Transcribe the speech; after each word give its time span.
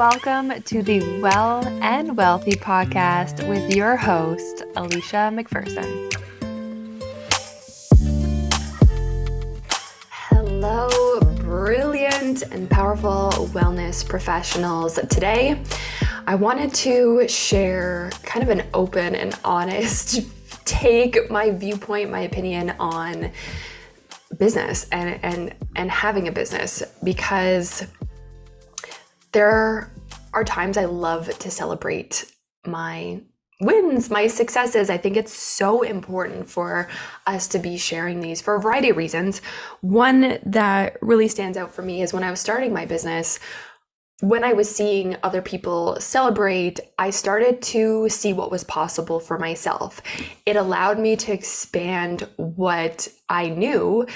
welcome 0.00 0.62
to 0.62 0.82
the 0.82 1.20
Well 1.20 1.62
and 1.82 2.16
Wealthy 2.16 2.52
podcast 2.52 3.46
with 3.46 3.76
your 3.76 3.96
host, 3.96 4.64
Alicia 4.74 5.30
McPherson. 5.30 6.10
Hello, 10.10 11.20
brilliant 11.42 12.40
and 12.44 12.70
powerful 12.70 13.28
wellness 13.52 14.08
professionals. 14.08 14.94
Today, 15.10 15.62
I 16.26 16.34
wanted 16.34 16.72
to 16.76 17.28
share 17.28 18.10
kind 18.22 18.42
of 18.42 18.48
an 18.48 18.66
open 18.72 19.14
and 19.14 19.38
honest 19.44 20.22
take, 20.64 21.30
my 21.30 21.50
viewpoint, 21.50 22.10
my 22.10 22.20
opinion 22.20 22.70
on 22.80 23.30
business 24.38 24.88
and 24.92 25.20
and 25.22 25.54
and 25.76 25.90
having 25.90 26.26
a 26.26 26.32
business 26.32 26.82
because 27.04 27.84
there 29.32 29.92
are 30.32 30.44
times 30.44 30.76
I 30.76 30.84
love 30.84 31.38
to 31.38 31.50
celebrate 31.50 32.30
my 32.66 33.20
wins, 33.60 34.10
my 34.10 34.26
successes. 34.26 34.88
I 34.88 34.96
think 34.96 35.16
it's 35.16 35.32
so 35.32 35.82
important 35.82 36.48
for 36.48 36.88
us 37.26 37.46
to 37.48 37.58
be 37.58 37.76
sharing 37.76 38.20
these 38.20 38.40
for 38.40 38.54
a 38.54 38.60
variety 38.60 38.90
of 38.90 38.96
reasons. 38.96 39.40
One 39.82 40.38
that 40.46 40.96
really 41.02 41.28
stands 41.28 41.58
out 41.58 41.72
for 41.74 41.82
me 41.82 42.02
is 42.02 42.12
when 42.12 42.24
I 42.24 42.30
was 42.30 42.40
starting 42.40 42.72
my 42.72 42.86
business, 42.86 43.38
when 44.20 44.44
I 44.44 44.52
was 44.52 44.74
seeing 44.74 45.16
other 45.22 45.40
people 45.40 45.96
celebrate, 45.98 46.78
I 46.98 47.10
started 47.10 47.62
to 47.62 48.08
see 48.08 48.32
what 48.32 48.50
was 48.50 48.64
possible 48.64 49.18
for 49.18 49.38
myself. 49.38 50.02
It 50.44 50.56
allowed 50.56 50.98
me 50.98 51.16
to 51.16 51.32
expand 51.32 52.28
what 52.36 53.08
I 53.28 53.48
knew 53.48 54.06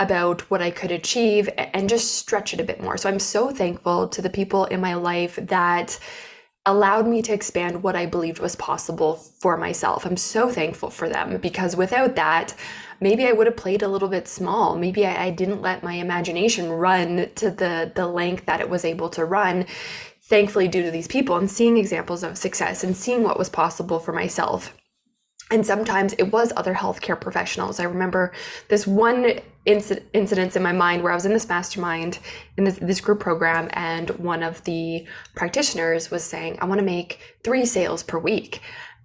about 0.00 0.42
what 0.50 0.62
I 0.62 0.70
could 0.70 0.92
achieve 0.92 1.48
and 1.56 1.88
just 1.88 2.14
stretch 2.14 2.54
it 2.54 2.60
a 2.60 2.64
bit 2.64 2.80
more. 2.80 2.96
So 2.96 3.08
I'm 3.08 3.18
so 3.18 3.50
thankful 3.50 4.08
to 4.08 4.22
the 4.22 4.30
people 4.30 4.64
in 4.66 4.80
my 4.80 4.94
life 4.94 5.36
that 5.42 5.98
allowed 6.66 7.08
me 7.08 7.22
to 7.22 7.32
expand 7.32 7.82
what 7.82 7.96
I 7.96 8.06
believed 8.06 8.38
was 8.38 8.54
possible 8.54 9.16
for 9.16 9.56
myself. 9.56 10.04
I'm 10.04 10.18
so 10.18 10.50
thankful 10.50 10.90
for 10.90 11.08
them 11.08 11.38
because 11.38 11.74
without 11.74 12.14
that, 12.16 12.54
maybe 13.00 13.26
I 13.26 13.32
would 13.32 13.46
have 13.46 13.56
played 13.56 13.82
a 13.82 13.88
little 13.88 14.08
bit 14.08 14.28
small. 14.28 14.76
Maybe 14.76 15.06
I, 15.06 15.26
I 15.26 15.30
didn't 15.30 15.62
let 15.62 15.82
my 15.82 15.94
imagination 15.94 16.70
run 16.70 17.30
to 17.36 17.50
the 17.50 17.90
the 17.94 18.06
length 18.06 18.46
that 18.46 18.60
it 18.60 18.68
was 18.68 18.84
able 18.84 19.08
to 19.10 19.24
run. 19.24 19.66
Thankfully, 20.22 20.68
due 20.68 20.82
to 20.82 20.90
these 20.90 21.08
people 21.08 21.36
and 21.36 21.50
seeing 21.50 21.78
examples 21.78 22.22
of 22.22 22.36
success 22.36 22.84
and 22.84 22.94
seeing 22.94 23.22
what 23.22 23.38
was 23.38 23.48
possible 23.48 23.98
for 23.98 24.12
myself. 24.12 24.74
And 25.50 25.64
sometimes 25.64 26.12
it 26.18 26.30
was 26.30 26.52
other 26.54 26.74
healthcare 26.74 27.18
professionals. 27.18 27.80
I 27.80 27.84
remember 27.84 28.32
this 28.68 28.86
one 28.86 29.40
inc- 29.68 30.02
incidents 30.12 30.56
in 30.56 30.62
my 30.62 30.72
mind 30.72 31.02
where 31.02 31.12
I 31.12 31.14
was 31.14 31.26
in 31.26 31.32
this 31.32 31.48
mastermind 31.48 32.18
in 32.56 32.64
this, 32.64 32.78
this 32.78 33.00
group 33.00 33.20
program, 33.20 33.68
and 33.72 34.10
one 34.18 34.42
of 34.42 34.64
the 34.64 35.06
practitioners 35.36 36.10
was 36.10 36.24
saying, 36.24 36.58
I 36.60 36.64
want 36.64 36.80
to 36.80 36.84
make 36.84 37.20
three 37.44 37.64
sales 37.64 38.02
per 38.02 38.18
week. 38.18 38.60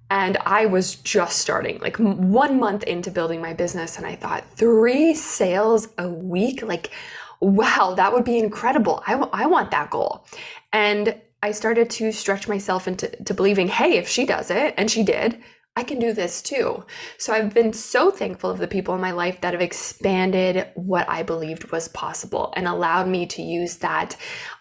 And 0.10 0.38
I 0.46 0.66
was 0.66 0.96
just 0.96 1.40
starting, 1.40 1.80
like 1.80 1.98
one 1.98 2.60
month 2.60 2.84
into 2.84 3.10
building 3.12 3.42
my 3.42 3.54
business. 3.54 3.98
And 3.98 4.06
I 4.06 4.16
thought, 4.16 4.44
three 4.56 5.14
sales 5.16 5.88
a 5.98 6.08
week? 6.08 6.62
Like, 6.62 6.92
wow, 7.40 7.94
that 7.96 8.14
would 8.14 8.24
be 8.24 8.38
incredible. 8.38 9.04
I, 9.08 9.14
w- 9.14 9.32
I 9.34 9.48
want 9.48 9.72
that 9.72 9.90
goal. 9.90 10.26
And 10.72 11.20
I 11.42 11.52
started 11.52 11.90
to 11.92 12.12
stretch 12.12 12.48
myself 12.48 12.88
into 12.88 13.08
to 13.24 13.34
believing, 13.34 13.68
hey, 13.68 13.98
if 13.98 14.08
she 14.08 14.26
does 14.26 14.52
it, 14.52 14.76
and 14.78 14.90
she 14.90 15.04
did, 15.04 15.42
I 15.76 15.84
can 15.84 15.98
do 15.98 16.14
this 16.14 16.44
too. 16.44 16.86
So 17.18 17.34
I've 17.34 17.54
been 17.54 17.74
so 17.74 18.12
thankful 18.12 18.52
of 18.52 18.60
the 18.60 18.68
people 18.68 18.94
in 18.94 19.02
my 19.02 19.12
life 19.12 19.42
that 19.42 19.54
have 19.54 19.62
expanded 19.62 20.68
what 20.76 21.10
I 21.10 21.24
believed 21.24 21.72
was 21.72 21.88
possible 21.88 22.54
and 22.56 22.68
allowed 22.68 23.08
me 23.08 23.26
to 23.28 23.42
use 23.42 23.78
that 23.78 24.16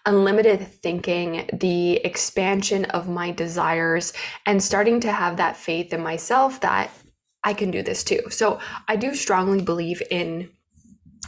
unlimited 0.07 0.67
thinking, 0.67 1.47
the 1.53 1.97
expansion 1.97 2.85
of 2.85 3.07
my 3.07 3.29
desires, 3.29 4.11
and 4.47 4.61
starting 4.61 4.99
to 5.01 5.11
have 5.11 5.37
that 5.37 5.55
faith 5.55 5.93
in 5.93 6.01
myself 6.01 6.59
that 6.61 6.89
I 7.43 7.53
can 7.53 7.69
do 7.69 7.83
this 7.83 8.03
too. 8.03 8.21
So 8.29 8.59
I 8.87 8.95
do 8.95 9.13
strongly 9.13 9.61
believe 9.61 10.01
in 10.09 10.49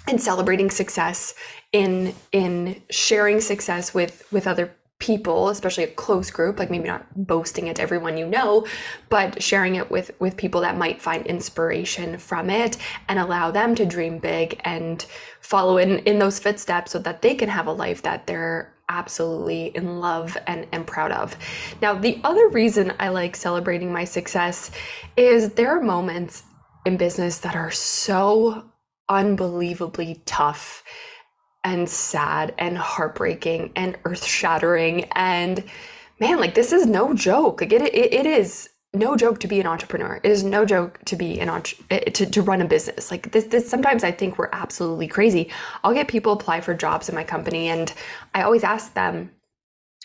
in 0.07 0.19
celebrating 0.19 0.69
success 0.69 1.33
in 1.71 2.13
in 2.31 2.81
sharing 2.89 3.41
success 3.41 3.93
with 3.93 4.23
with 4.31 4.47
other 4.47 4.75
people 5.05 5.49
especially 5.49 5.83
a 5.83 5.87
close 5.87 6.31
group 6.31 6.57
like 6.57 6.71
maybe 6.71 6.87
not 6.87 7.05
boasting 7.27 7.67
it 7.67 7.75
to 7.75 7.81
everyone 7.83 8.17
you 8.17 8.25
know 8.25 8.65
but 9.09 9.41
sharing 9.41 9.75
it 9.75 9.91
with 9.91 10.09
with 10.19 10.35
people 10.35 10.61
that 10.61 10.77
might 10.77 10.99
find 10.99 11.27
inspiration 11.27 12.17
from 12.17 12.49
it 12.49 12.77
and 13.07 13.19
allow 13.19 13.51
them 13.51 13.75
to 13.75 13.85
dream 13.85 14.17
big 14.17 14.59
and 14.63 15.05
follow 15.41 15.77
in 15.77 15.99
in 15.99 16.17
those 16.17 16.39
footsteps 16.39 16.91
so 16.91 16.97
that 16.97 17.21
they 17.21 17.35
can 17.35 17.49
have 17.49 17.67
a 17.67 17.71
life 17.71 18.01
that 18.01 18.25
they're 18.25 18.73
absolutely 18.89 19.67
in 19.75 19.99
love 19.99 20.37
and, 20.45 20.67
and 20.71 20.85
proud 20.85 21.11
of. 21.11 21.35
Now, 21.81 21.95
the 21.95 22.21
other 22.23 22.49
reason 22.49 22.93
I 22.99 23.09
like 23.09 23.35
celebrating 23.35 23.91
my 23.91 24.03
success 24.03 24.69
is 25.17 25.53
there 25.53 25.75
are 25.75 25.81
moments 25.81 26.43
in 26.85 26.95
business 26.97 27.39
that 27.39 27.55
are 27.55 27.71
so 27.71 28.63
unbelievably 29.09 30.21
tough 30.27 30.83
and 31.65 31.89
sad 31.89 32.53
and 32.59 32.77
heartbreaking 32.77 33.71
and 33.75 33.97
earth 34.05 34.23
shattering. 34.23 35.05
And 35.15 35.63
man, 36.19 36.39
like 36.39 36.53
this 36.53 36.71
is 36.71 36.85
no 36.85 37.13
joke. 37.13 37.59
Like 37.59 37.73
it, 37.73 37.81
it, 37.81 38.13
it 38.13 38.25
is 38.27 38.69
no 38.93 39.17
joke 39.17 39.39
to 39.39 39.47
be 39.47 39.59
an 39.59 39.65
entrepreneur. 39.65 40.21
It 40.23 40.31
is 40.31 40.43
no 40.43 40.63
joke 40.63 41.03
to 41.05 41.15
be 41.15 41.39
an 41.39 41.49
entre- 41.49 41.83
eh, 41.89 42.11
to, 42.11 42.25
to 42.27 42.41
run 42.43 42.61
a 42.61 42.65
business. 42.65 43.09
Like 43.09 43.31
this, 43.31 43.45
this, 43.45 43.67
sometimes 43.67 44.03
I 44.03 44.11
think 44.11 44.37
we're 44.37 44.51
absolutely 44.53 45.07
crazy. 45.07 45.49
I'll 45.83 45.93
get 45.93 46.07
people 46.07 46.33
apply 46.33 46.61
for 46.61 46.75
jobs 46.75 47.09
in 47.09 47.15
my 47.15 47.23
company 47.23 47.67
and 47.67 47.91
I 48.35 48.43
always 48.43 48.63
ask 48.63 48.93
them, 48.93 49.31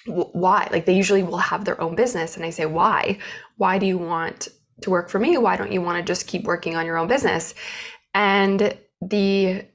why? 0.06 0.66
Like 0.72 0.86
they 0.86 0.96
usually 0.96 1.22
will 1.22 1.36
have 1.36 1.66
their 1.66 1.78
own 1.78 1.94
business. 1.94 2.36
And 2.36 2.44
I 2.44 2.50
say, 2.50 2.64
why? 2.64 3.18
Why 3.58 3.78
do 3.78 3.84
you 3.84 3.98
want 3.98 4.48
to 4.80 4.88
work 4.88 5.10
for 5.10 5.18
me? 5.18 5.36
Why 5.36 5.56
don't 5.56 5.72
you 5.72 5.82
want 5.82 5.98
to 5.98 6.10
just 6.10 6.26
keep 6.26 6.44
working 6.44 6.74
on 6.74 6.86
your 6.86 6.96
own 6.96 7.06
business? 7.06 7.54
And 8.14 8.78
the 9.02 9.66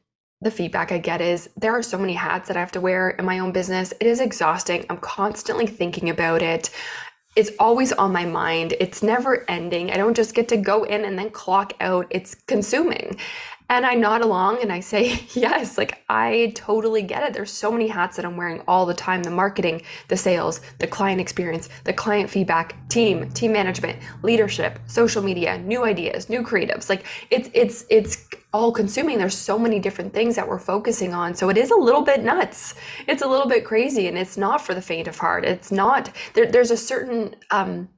the 0.45 0.51
feedback 0.51 0.91
I 0.91 0.99
get 0.99 1.21
is 1.21 1.49
there 1.57 1.73
are 1.75 1.81
so 1.81 1.97
many 1.97 2.13
hats 2.13 2.47
that 2.47 2.55
I 2.55 2.59
have 2.59 2.71
to 2.73 2.79
wear 2.79 3.09
in 3.09 3.25
my 3.25 3.39
own 3.39 3.51
business. 3.51 3.95
It 3.99 4.05
is 4.05 4.19
exhausting. 4.21 4.85
I'm 4.91 4.99
constantly 4.99 5.65
thinking 5.65 6.11
about 6.11 6.43
it. 6.43 6.69
It's 7.35 7.49
always 7.57 7.91
on 7.91 8.13
my 8.13 8.25
mind. 8.25 8.75
It's 8.79 9.01
never 9.01 9.43
ending. 9.49 9.89
I 9.89 9.97
don't 9.97 10.15
just 10.15 10.35
get 10.35 10.47
to 10.49 10.57
go 10.57 10.83
in 10.83 11.03
and 11.03 11.17
then 11.17 11.31
clock 11.31 11.73
out. 11.79 12.05
It's 12.11 12.35
consuming. 12.35 13.17
And 13.67 13.87
I 13.87 13.95
nod 13.95 14.21
along 14.21 14.61
and 14.61 14.71
I 14.71 14.81
say, 14.81 15.19
yes, 15.33 15.79
like 15.79 16.03
I 16.07 16.53
totally 16.55 17.01
get 17.01 17.23
it. 17.23 17.33
There's 17.33 17.51
so 17.51 17.71
many 17.71 17.87
hats 17.87 18.15
that 18.17 18.23
I'm 18.23 18.37
wearing 18.37 18.61
all 18.67 18.85
the 18.85 18.93
time 18.93 19.23
the 19.23 19.31
marketing, 19.31 19.81
the 20.09 20.17
sales, 20.17 20.61
the 20.77 20.85
client 20.85 21.19
experience, 21.19 21.69
the 21.85 21.93
client 21.93 22.29
feedback, 22.29 22.87
team, 22.89 23.31
team 23.31 23.51
management, 23.51 23.97
leadership, 24.21 24.77
social 24.85 25.23
media, 25.23 25.57
new 25.57 25.83
ideas, 25.83 26.29
new 26.29 26.43
creatives. 26.43 26.87
Like 26.87 27.03
it's, 27.31 27.49
it's, 27.55 27.85
it's 27.89 28.27
all 28.55 28.71
consuming. 28.71 29.17
There's 29.17 29.37
so 29.37 29.59
many 29.59 29.79
different 29.79 30.13
things 30.13 30.35
that 30.35 30.47
we're 30.47 30.59
focusing 30.59 31.13
on. 31.13 31.35
So 31.35 31.49
it 31.49 31.57
is 31.57 31.71
a 31.71 31.75
little 31.75 32.01
bit 32.01 32.23
nuts. 32.23 32.73
It's 33.05 33.21
a 33.21 33.27
little 33.27 33.47
bit 33.47 33.65
crazy 33.65 34.07
and 34.07 34.17
it's 34.17 34.37
not 34.37 34.61
for 34.61 34.73
the 34.73 34.81
faint 34.81 35.09
of 35.09 35.17
heart. 35.17 35.43
It's 35.43 35.73
not, 35.73 36.09
there, 36.33 36.49
there's 36.49 36.71
a 36.71 36.77
certain, 36.77 37.35
um, 37.51 37.89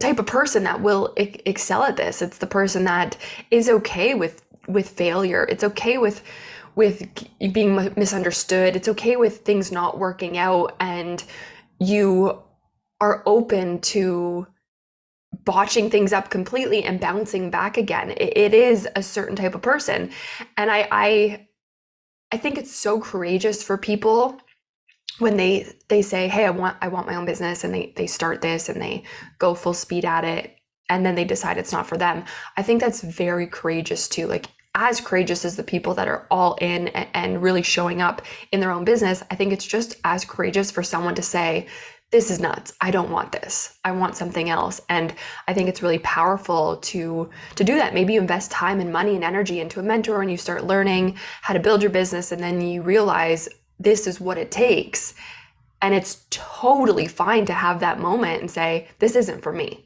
type 0.00 0.18
of 0.18 0.26
person 0.26 0.64
that 0.64 0.82
will 0.82 1.14
excel 1.16 1.84
at 1.84 1.96
this. 1.96 2.20
It's 2.20 2.38
the 2.38 2.46
person 2.46 2.84
that 2.84 3.16
is 3.50 3.68
okay 3.68 4.14
with 4.14 4.42
with 4.68 4.88
failure. 4.90 5.44
It's 5.48 5.64
okay 5.64 5.96
with 5.96 6.22
with 6.74 7.08
being 7.52 7.76
misunderstood. 7.96 8.76
It's 8.76 8.88
okay 8.88 9.16
with 9.16 9.38
things 9.38 9.72
not 9.72 9.98
working 9.98 10.36
out 10.36 10.76
and 10.80 11.24
you 11.78 12.42
are 13.00 13.22
open 13.24 13.80
to 13.80 14.46
botching 15.46 15.88
things 15.88 16.12
up 16.12 16.28
completely 16.28 16.84
and 16.84 17.00
bouncing 17.00 17.50
back 17.50 17.78
again. 17.78 18.10
it, 18.10 18.36
it 18.36 18.54
is 18.54 18.86
a 18.94 19.02
certain 19.02 19.36
type 19.36 19.54
of 19.54 19.62
person. 19.62 20.10
And 20.58 20.70
I 20.70 20.86
I 20.90 21.48
I 22.32 22.36
think 22.36 22.58
it's 22.58 22.74
so 22.74 23.00
courageous 23.00 23.62
for 23.62 23.78
people 23.78 24.38
when 25.18 25.38
they 25.38 25.72
they 25.88 26.02
say, 26.02 26.28
"Hey, 26.28 26.44
I 26.44 26.50
want 26.50 26.76
I 26.82 26.88
want 26.88 27.06
my 27.06 27.14
own 27.14 27.24
business," 27.24 27.64
and 27.64 27.72
they 27.72 27.94
they 27.96 28.06
start 28.06 28.42
this 28.42 28.68
and 28.68 28.82
they 28.82 29.04
go 29.38 29.54
full 29.54 29.74
speed 29.74 30.04
at 30.04 30.24
it 30.24 30.56
and 30.88 31.04
then 31.04 31.14
they 31.14 31.24
decide 31.24 31.58
it's 31.58 31.72
not 31.72 31.86
for 31.86 31.96
them. 31.96 32.24
I 32.56 32.62
think 32.62 32.80
that's 32.80 33.00
very 33.00 33.46
courageous 33.46 34.08
too. 34.08 34.26
Like 34.26 34.46
as 34.74 35.00
courageous 35.00 35.44
as 35.44 35.56
the 35.56 35.62
people 35.62 35.94
that 35.94 36.06
are 36.06 36.26
all 36.30 36.56
in 36.60 36.88
and 36.88 37.42
really 37.42 37.62
showing 37.62 38.02
up 38.02 38.20
in 38.52 38.60
their 38.60 38.70
own 38.70 38.84
business, 38.84 39.22
I 39.30 39.34
think 39.34 39.52
it's 39.52 39.64
just 39.64 39.96
as 40.04 40.24
courageous 40.24 40.70
for 40.70 40.82
someone 40.82 41.14
to 41.14 41.22
say, 41.22 41.66
this 42.12 42.30
is 42.30 42.38
nuts. 42.38 42.72
I 42.80 42.90
don't 42.90 43.10
want 43.10 43.32
this. 43.32 43.78
I 43.84 43.92
want 43.92 44.16
something 44.16 44.48
else. 44.48 44.80
And 44.88 45.14
I 45.48 45.54
think 45.54 45.68
it's 45.68 45.82
really 45.82 45.98
powerful 45.98 46.76
to 46.78 47.28
to 47.56 47.64
do 47.64 47.76
that. 47.76 47.94
Maybe 47.94 48.14
you 48.14 48.20
invest 48.20 48.50
time 48.50 48.80
and 48.80 48.92
money 48.92 49.16
and 49.16 49.24
energy 49.24 49.60
into 49.60 49.80
a 49.80 49.82
mentor 49.82 50.22
and 50.22 50.30
you 50.30 50.36
start 50.36 50.64
learning 50.64 51.18
how 51.42 51.54
to 51.54 51.60
build 51.60 51.82
your 51.82 51.90
business 51.90 52.30
and 52.32 52.42
then 52.42 52.60
you 52.60 52.82
realize 52.82 53.48
this 53.78 54.06
is 54.06 54.20
what 54.20 54.38
it 54.38 54.50
takes. 54.50 55.14
And 55.82 55.94
it's 55.94 56.24
totally 56.30 57.06
fine 57.06 57.44
to 57.46 57.52
have 57.52 57.80
that 57.80 58.00
moment 58.00 58.40
and 58.40 58.50
say, 58.50 58.88
this 58.98 59.16
isn't 59.16 59.42
for 59.42 59.52
me. 59.52 59.84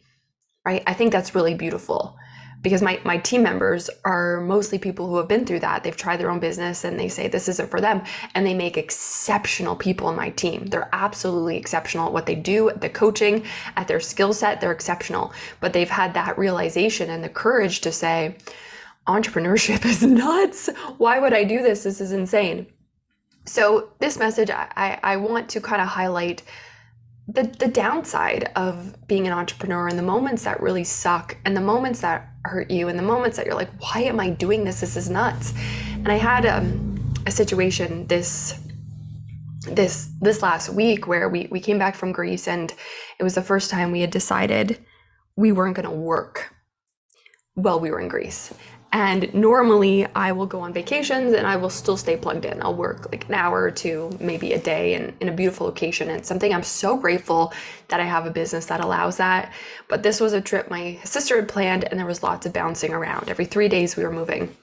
Right? 0.65 0.83
I 0.87 0.93
think 0.93 1.13
that's 1.13 1.35
really 1.35 1.55
beautiful. 1.55 2.17
Because 2.63 2.83
my, 2.83 3.01
my 3.05 3.17
team 3.17 3.43
members 3.43 3.89
are 4.05 4.41
mostly 4.41 4.79
people 4.79 5.07
who 5.09 5.17
have 5.17 5.29
been 5.29 5.47
through 5.47 5.61
that. 5.61 5.83
They've 5.83 5.97
tried 5.97 6.19
their 6.19 6.31
own 6.31 6.41
business 6.41 6.85
and 6.85 6.99
they 6.99 7.09
say 7.09 7.27
this 7.27 7.49
isn't 7.49 7.71
for 7.71 7.81
them. 7.81 8.03
And 8.35 8.47
they 8.47 8.55
make 8.55 8.77
exceptional 8.77 9.77
people 9.77 10.11
in 10.11 10.17
my 10.17 10.31
team. 10.31 10.67
They're 10.67 10.91
absolutely 10.93 11.57
exceptional 11.57 12.07
at 12.07 12.13
what 12.13 12.27
they 12.27 12.35
do, 12.35 12.69
at 12.69 12.81
the 12.81 12.91
coaching, 12.91 13.45
at 13.77 13.89
their 13.89 14.01
skill 14.01 14.33
set. 14.33 14.61
They're 14.61 14.73
exceptional. 14.73 15.33
But 15.61 15.73
they've 15.73 15.89
had 15.89 16.13
that 16.15 16.37
realization 16.39 17.09
and 17.09 17.25
the 17.25 17.31
courage 17.31 17.81
to 17.81 17.93
say, 17.93 18.37
entrepreneurship 19.07 19.85
is 19.87 20.03
nuts. 20.03 20.69
Why 20.99 21.19
would 21.19 21.33
I 21.33 21.45
do 21.45 21.63
this? 21.63 21.85
This 21.85 22.01
is 22.01 22.13
insane. 22.13 22.67
So, 23.47 23.91
this 23.99 24.19
message, 24.19 24.51
I, 24.51 25.01
I 25.03 25.17
want 25.17 25.49
to 25.51 25.63
kind 25.63 25.81
of 25.81 25.89
highlight 25.89 26.43
the, 27.27 27.45
the 27.45 27.69
downside 27.69 28.51
of 28.55 29.07
being 29.07 29.27
an 29.27 29.33
entrepreneur 29.33 29.89
and 29.89 29.99
the 29.99 30.03
moments 30.03 30.45
that 30.45 30.61
really 30.61 30.85
suck 30.85 31.37
and 31.45 31.57
the 31.57 31.61
moments 31.61 32.01
that 32.01 32.30
hurt 32.45 32.71
you 32.71 32.89
and 32.89 32.99
the 32.99 33.03
moments 33.03 33.37
that 33.37 33.47
you're 33.47 33.55
like, 33.55 33.71
why 33.81 34.03
am 34.03 34.19
I 34.21 34.31
doing 34.31 34.65
this? 34.65 34.81
This 34.81 34.97
is 34.97 35.11
nuts. 35.11 35.53
And 35.93 36.09
I 36.09 36.17
had 36.17 36.47
um, 36.47 37.15
a 37.27 37.31
situation 37.31 38.07
this 38.07 38.59
this 39.63 40.11
this 40.23 40.41
last 40.41 40.71
week 40.71 41.07
where 41.07 41.29
we 41.29 41.47
we 41.51 41.61
came 41.61 41.79
back 41.79 41.95
from 41.95 42.13
Greece 42.13 42.49
and 42.49 42.73
it 43.19 43.23
was 43.23 43.35
the 43.35 43.43
first 43.43 43.71
time 43.71 43.93
we 43.93 44.01
had 44.01 44.11
decided 44.11 44.79
we 45.37 45.53
weren't 45.53 45.77
going 45.77 45.89
to 45.89 45.95
work 45.95 46.55
while 47.55 47.79
we 47.79 47.91
were 47.91 48.01
in 48.01 48.09
Greece. 48.09 48.55
And 48.93 49.33
normally 49.33 50.05
I 50.17 50.33
will 50.33 50.47
go 50.47 50.61
on 50.61 50.73
vacations 50.73 51.33
and 51.35 51.47
I 51.47 51.57
will 51.57 51.71
still 51.71 51.97
stay 51.97 52.17
plugged 52.17 52.45
in. 52.45 52.61
I'll 52.61 52.75
work 52.75 53.09
like 53.13 53.29
an 53.29 53.35
hour 53.35 53.63
or 53.63 53.71
two, 53.71 54.11
maybe 54.19 54.53
a 54.53 54.59
day 54.59 54.95
in, 54.95 55.15
in 55.21 55.29
a 55.29 55.33
beautiful 55.33 55.67
location. 55.67 56.11
And 56.11 56.27
something 56.27 56.53
I'm 56.53 56.65
so 56.65 56.97
grateful 56.97 57.53
that 57.89 58.01
I 58.01 58.05
have 58.05 58.27
a 58.27 58.31
business 58.31 58.67
that 58.67 58.81
allows 58.81 59.19
that. 59.19 59.53
But 59.87 60.03
this 60.03 60.19
was 60.21 60.33
a 60.33 60.41
trip 60.41 60.71
my 60.71 60.99
sister 61.05 61.37
had 61.37 61.49
planned 61.49 61.85
and 61.85 62.01
there 62.01 62.07
was 62.07 62.25
lots 62.25 62.47
of 62.47 62.53
bouncing 62.53 62.93
around. 62.93 63.29
Every 63.29 63.45
three 63.45 63.69
days 63.69 63.97
we 63.97 64.03
were 64.03 64.13
moving. 64.13 64.57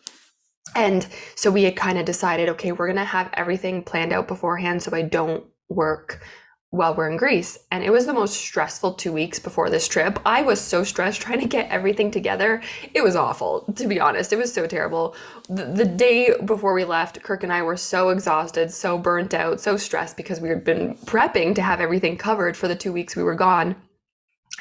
And 0.76 1.08
so 1.36 1.50
we 1.50 1.64
had 1.64 1.78
kind 1.78 1.98
of 1.98 2.06
decided, 2.06 2.50
okay, 2.50 2.74
we're 2.74 2.88
going 2.88 2.98
to 2.98 3.06
have 3.06 3.30
everything 3.34 3.82
planned 3.82 4.12
out 4.12 4.28
beforehand 4.28 4.84
so 4.84 4.94
I 4.94 5.04
don't 5.04 5.46
work 5.70 6.22
while 6.70 6.94
we're 6.94 7.10
in 7.10 7.18
Greece. 7.18 7.58
And 7.72 7.84
it 7.84 7.92
was 7.92 8.06
the 8.06 8.14
most 8.14 8.36
stressful 8.36 8.94
two 8.94 9.14
weeks 9.14 9.40
before 9.40 9.70
this 9.70 9.88
trip. 9.88 10.20
I 10.26 10.42
was 10.42 10.60
so 10.60 10.84
stressed 10.84 11.22
trying 11.22 11.40
to 11.40 11.48
get 11.48 11.70
everything 11.70 12.12
together. 12.12 12.62
It 12.94 13.04
was 13.04 13.16
awful, 13.16 13.62
to 13.76 13.88
be 13.88 14.00
honest. 14.00 14.34
It 14.34 14.38
was 14.38 14.54
so 14.54 14.68
terrible. 14.68 15.16
The, 15.50 15.66
the, 15.66 15.86
day 15.86 16.34
before 16.46 16.74
we 16.74 16.84
left, 16.84 17.24
Kirk 17.24 17.44
and 17.44 17.54
I 17.54 17.62
were 17.62 17.78
so 17.78 18.10
exhausted, 18.10 18.72
so 18.72 18.98
burnt 18.98 19.34
out, 19.34 19.62
so 19.62 19.78
stressed 19.78 20.18
because 20.18 20.42
we 20.42 20.50
had 20.50 20.64
been 20.64 20.96
prepping 21.06 21.56
to 21.56 21.62
have 21.62 21.80
everything 21.80 22.18
covered 22.18 22.58
for 22.58 22.68
the 22.68 22.76
two 22.76 22.92
weeks 22.92 23.16
we 23.16 23.24
were 23.24 23.36
gone. 23.36 23.76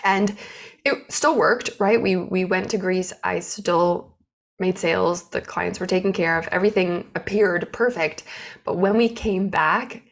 And 0.04 0.36
it 0.84 1.12
still 1.12 1.36
worked, 1.36 1.70
right? 1.80 2.00
We 2.00 2.16
we 2.16 2.44
went 2.44 2.70
to 2.70 2.78
Greece. 2.78 3.12
I 3.24 3.40
still 3.40 4.16
made 4.58 4.78
sales, 4.78 5.28
the 5.30 5.40
clients 5.40 5.80
were 5.80 5.86
taken 5.86 6.12
care 6.12 6.38
of, 6.38 6.48
everything 6.48 7.06
appeared 7.14 7.72
perfect. 7.72 8.22
But 8.64 8.78
when 8.78 8.96
we 8.96 9.08
came 9.08 9.48
back, 9.48 10.02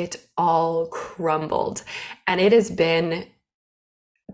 it 0.00 0.28
all 0.36 0.86
crumbled. 0.86 1.82
And 2.26 2.40
it 2.40 2.52
has 2.52 2.70
been 2.70 3.26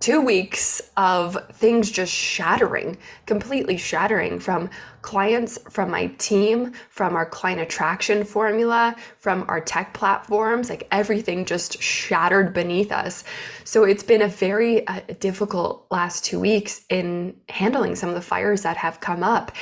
two 0.01 0.21
weeks 0.21 0.81
of 0.97 1.37
things 1.55 1.91
just 1.91 2.13
shattering, 2.13 2.97
completely 3.27 3.77
shattering 3.77 4.39
from 4.39 4.71
clients, 5.03 5.59
from 5.71 5.91
my 5.91 6.07
team, 6.19 6.73
from 6.91 7.17
our 7.17 7.27
client 7.27 7.61
attraction 7.61 8.25
formula, 8.25 8.95
from 9.19 9.45
our 9.49 9.61
tech 9.61 9.95
platforms. 9.95 10.71
Like 10.71 10.87
everything 10.93 11.45
just 11.45 11.83
shattered 11.83 12.55
beneath 12.55 12.93
us. 12.93 13.25
So 13.65 13.85
it's 13.85 14.03
been 14.03 14.23
a 14.23 14.29
very 14.29 14.87
uh, 14.87 15.01
difficult 15.19 15.87
last 15.91 16.25
two 16.25 16.39
weeks 16.39 16.85
in 16.89 17.37
handling 17.49 17.97
some 17.97 18.09
of 18.09 18.15
the 18.15 18.21
fires 18.21 18.63
that 18.63 18.77
have 18.77 19.01
come 19.01 19.23
up. 19.23 19.53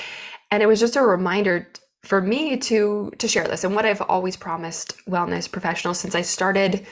And 0.51 0.63
it 0.63 0.67
was 0.67 0.81
just 0.81 0.97
a 0.97 1.03
reminder 1.03 1.69
for 2.07 2.23
me 2.23 2.57
to 2.57 3.13
to 3.19 3.27
share 3.27 3.49
this 3.49 3.65
and 3.65 3.75
what 3.75 3.85
I've 3.85 4.01
always 4.03 4.37
promised 4.37 5.05
wellness 5.07 5.51
professionals 5.51 5.99
since 5.99 6.15
I 6.15 6.23
started 6.23 6.87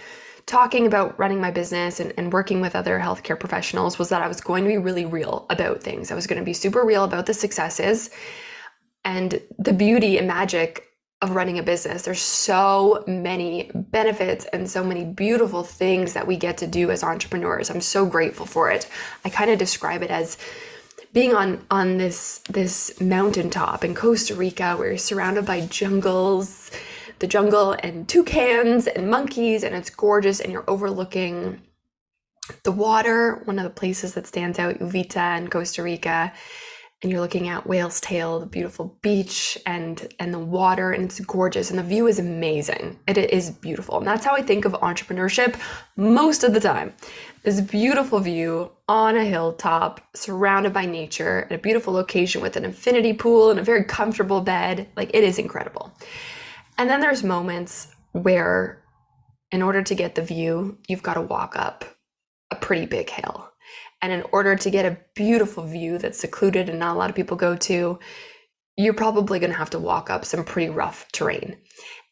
talking 0.47 0.87
about 0.87 1.19
running 1.19 1.41
my 1.41 1.51
business 1.51 2.01
and, 2.01 2.13
and 2.19 2.33
working 2.33 2.61
with 2.61 2.77
other 2.77 2.99
healthcare 2.99 3.39
professionals 3.39 3.99
was 3.99 4.11
that 4.11 4.23
I 4.23 4.29
was 4.29 4.41
going 4.41 4.65
to 4.65 4.69
be 4.69 4.77
really 4.77 5.07
real 5.07 5.47
about 5.49 5.83
things. 5.83 6.11
I 6.11 6.15
was 6.15 6.27
going 6.27 6.39
to 6.39 6.45
be 6.45 6.53
super 6.53 6.85
real 6.85 7.05
about 7.05 7.27
the 7.27 7.33
successes 7.33 8.11
and 9.05 9.41
the 9.59 9.73
beauty 9.73 10.19
and 10.19 10.27
magic 10.27 10.87
of 11.23 11.35
running 11.35 11.59
a 11.59 11.63
business. 11.63 12.03
There's 12.03 12.21
so 12.21 13.05
many 13.07 13.71
benefits 13.75 14.45
and 14.53 14.69
so 14.69 14.85
many 14.85 15.05
beautiful 15.05 15.63
things 15.63 16.13
that 16.13 16.27
we 16.27 16.37
get 16.37 16.59
to 16.59 16.67
do 16.67 16.91
as 16.91 17.03
entrepreneurs. 17.03 17.71
I'm 17.71 17.81
so 17.81 18.05
grateful 18.05 18.45
for 18.45 18.71
it. 18.71 18.87
I 19.25 19.31
kind 19.31 19.51
of 19.51 19.59
describe 19.59 20.03
it 20.03 20.11
as 20.11 20.37
being 21.15 21.33
on 21.33 21.65
on 21.71 21.97
this 21.97 22.41
this 22.51 23.01
mountaintop 23.01 23.85
in 23.85 23.95
Costa 23.95 24.35
Rica 24.35 24.75
where 24.77 24.89
you're 24.89 24.99
surrounded 24.99 25.47
by 25.47 25.65
jungles, 25.67 26.71
the 27.21 27.27
jungle 27.27 27.75
and 27.83 28.07
toucans 28.07 28.87
and 28.89 29.09
monkeys 29.09 29.63
and 29.63 29.75
it's 29.75 29.89
gorgeous 29.89 30.41
and 30.41 30.53
you're 30.53 30.69
overlooking 30.69 31.63
the 32.65 32.73
water, 32.73 33.41
one 33.45 33.59
of 33.59 33.65
the 33.65 33.71
places 33.71 34.13
that 34.15 34.27
stands 34.27 34.59
out, 34.59 34.79
Uvita 34.79 35.39
in 35.39 35.49
Costa 35.49 35.83
Rica, 35.83 36.33
and 37.05 37.13
you're 37.13 37.21
looking 37.21 37.49
at 37.49 37.67
Whale's 37.67 38.01
Tail, 38.01 38.41
the 38.41 38.47
beautiful 38.47 38.99
beach 39.03 39.57
and 39.67 40.13
and 40.19 40.35
the 40.35 40.39
water, 40.39 40.91
and 40.91 41.05
it's 41.05 41.21
gorgeous, 41.21 41.71
and 41.71 41.79
the 41.79 41.85
view 41.85 42.09
is 42.09 42.19
amazing. 42.19 42.99
It 43.07 43.19
is 43.19 43.51
beautiful, 43.51 43.99
and 43.99 44.07
that's 44.07 44.25
how 44.25 44.35
I 44.35 44.43
think 44.43 44.65
of 44.65 44.73
entrepreneurship 44.73 45.61
most 45.97 46.43
of 46.43 46.53
the 46.53 46.61
time 46.61 46.95
this 47.45 47.61
beautiful 47.61 48.21
view 48.21 48.73
on 48.89 49.17
a 49.17 49.25
hilltop 49.25 50.01
surrounded 50.17 50.73
by 50.73 50.87
nature 50.87 51.47
at 51.51 51.53
a 51.53 51.59
beautiful 51.59 51.93
location 51.93 52.41
with 52.41 52.57
an 52.57 52.65
infinity 52.65 53.13
pool 53.13 53.51
and 53.51 53.61
a 53.61 53.63
very 53.63 53.85
comfortable 53.85 54.41
bed. 54.41 54.89
Like 54.97 55.11
it 55.13 55.23
is 55.23 55.39
incredible. 55.39 55.93
And 56.79 56.89
then 56.89 57.01
there's 57.01 57.23
moments 57.23 57.95
where, 58.13 58.83
in 59.53 59.63
order 59.63 59.83
to 59.83 59.95
get 59.95 60.15
the 60.15 60.23
view, 60.23 60.79
you've 60.89 61.03
got 61.03 61.15
to 61.15 61.21
walk 61.21 61.55
up 61.55 61.85
a 62.51 62.57
pretty 62.57 62.87
big 62.87 63.11
hill. 63.11 63.51
And 64.05 64.13
in 64.13 64.23
order 64.33 64.55
to 64.55 64.71
get 64.71 64.85
a 64.85 64.99
beautiful 65.15 65.65
view 65.65 65.97
that's 65.97 66.21
secluded 66.21 66.69
and 66.69 66.79
not 66.79 66.95
a 66.95 66.99
lot 66.99 67.09
of 67.09 67.17
people 67.17 67.39
go 67.39 67.57
to, 67.57 67.99
you're 68.77 68.93
probably 68.93 69.39
going 69.39 69.53
to 69.53 69.57
have 69.57 69.71
to 69.71 69.79
walk 69.79 70.11
up 70.11 70.27
some 70.27 70.45
pretty 70.45 70.71
rough 70.71 71.11
terrain. 71.11 71.57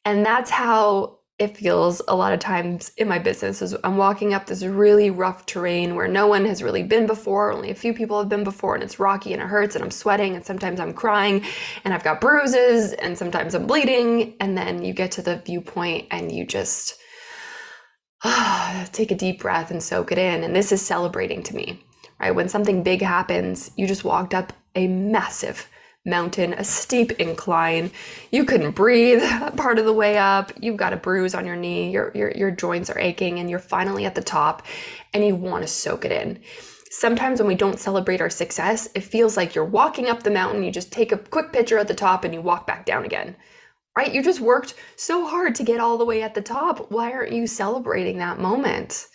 And 0.07 0.25
that's 0.25 0.51
how 0.51 1.19
it 1.39 1.55
feels 1.55 2.01
a 2.09 2.17
lot 2.17 2.33
of 2.33 2.41
times 2.41 2.93
in 2.97 3.09
my 3.09 3.19
business 3.19 3.61
is 3.61 3.77
I'm 3.85 3.99
walking 3.99 4.33
up 4.33 4.47
this 4.47 4.63
really 4.63 5.11
rough 5.11 5.45
terrain 5.45 5.95
where 5.95 6.09
no 6.09 6.27
one 6.27 6.47
has 6.47 6.63
really 6.63 6.83
been 6.83 7.07
before, 7.07 7.53
only 7.53 7.69
a 7.69 7.75
few 7.75 7.93
people 7.93 8.19
have 8.19 8.31
been 8.31 8.45
before, 8.45 8.75
and 8.75 8.83
it's 8.83 8.99
rocky 8.99 9.35
and 9.35 9.43
it 9.43 9.49
hurts, 9.49 9.75
and 9.75 9.85
I'm 9.85 9.91
sweating, 9.91 10.35
and 10.35 10.47
sometimes 10.47 10.81
I'm 10.81 10.95
crying, 10.95 11.45
and 11.85 11.93
I've 11.93 12.05
got 12.05 12.23
bruises, 12.23 12.95
and 12.95 13.19
sometimes 13.19 13.55
I'm 13.55 13.67
bleeding, 13.67 14.35
and 14.41 14.57
then 14.57 14.83
you 14.83 14.95
get 14.95 15.13
to 15.13 15.23
the 15.23 15.43
viewpoint 15.45 16.09
and 16.11 16.33
you 16.33 16.47
just 16.47 16.97
take 18.93 19.11
a 19.11 19.17
deep 19.17 19.41
breath 19.41 19.71
and 19.71 19.83
soak 19.83 20.13
it 20.13 20.19
in. 20.19 20.45
And 20.45 20.55
this 20.55 20.73
is 20.73 20.81
celebrating 20.81 21.43
to 21.45 21.57
me, 21.57 21.85
right? 22.21 22.35
When 22.35 22.49
something 22.49 22.83
big 22.83 23.03
happens, 23.03 23.71
you 23.77 23.87
just 23.87 24.05
walked 24.05 24.35
up 24.35 24.53
a 24.75 24.87
massive 24.87 25.69
mountain, 26.05 26.53
a 26.55 26.65
steep 26.65 27.13
incline. 27.13 27.91
You 28.31 28.45
couldn't 28.45 28.73
breathe 28.73 29.23
part 29.57 29.79
of 29.79 29.85
the 29.85 29.93
way 29.93 30.19
up. 30.19 30.53
You've 30.61 30.77
got 30.77 30.93
a 30.93 30.97
bruise 30.97 31.35
on 31.35 31.47
your 31.47 31.57
knee. 31.57 31.91
Your, 31.91 32.13
your, 32.15 32.33
your 32.33 32.51
joints 32.51 32.91
are 32.91 32.99
aching, 32.99 33.39
and 33.39 33.49
you're 33.49 33.59
finally 33.59 34.05
at 34.05 34.15
the 34.15 34.23
top 34.23 34.63
and 35.15 35.25
you 35.25 35.37
want 35.37 35.63
to 35.63 35.69
soak 35.69 36.05
it 36.05 36.13
in. 36.13 36.41
Sometimes 36.91 37.41
when 37.41 37.49
we 37.49 37.55
don't 37.55 37.79
celebrate 37.79 38.21
our 38.21 38.31
success, 38.31 38.89
it 38.95 39.03
feels 39.03 39.37
like 39.37 39.55
you're 39.55 39.65
walking 39.65 40.09
up 40.09 40.23
the 40.23 40.31
mountain, 40.31 40.63
you 40.63 40.71
just 40.71 40.93
take 40.93 41.11
a 41.11 41.17
quick 41.17 41.53
picture 41.53 41.79
at 41.79 41.89
the 41.89 41.95
top 41.95 42.23
and 42.23 42.35
you 42.35 42.43
walk 42.43 42.67
back 42.67 42.85
down 42.85 43.05
again. 43.05 43.35
Right? 43.97 44.13
You 44.13 44.23
just 44.23 44.41
worked 44.41 44.75
so 44.97 45.27
hard 45.27 45.55
to 45.57 45.63
get 45.63 45.81
all 45.81 45.99
the 45.99 46.05
way 46.05 46.23
at 46.23 46.35
the 46.35 46.41
top. 46.41 46.91
Why 46.91 47.13
aren't 47.13 47.33
you 47.33 47.47
celebrating 47.47 48.19
that 48.19 48.39
moment? 48.39 49.07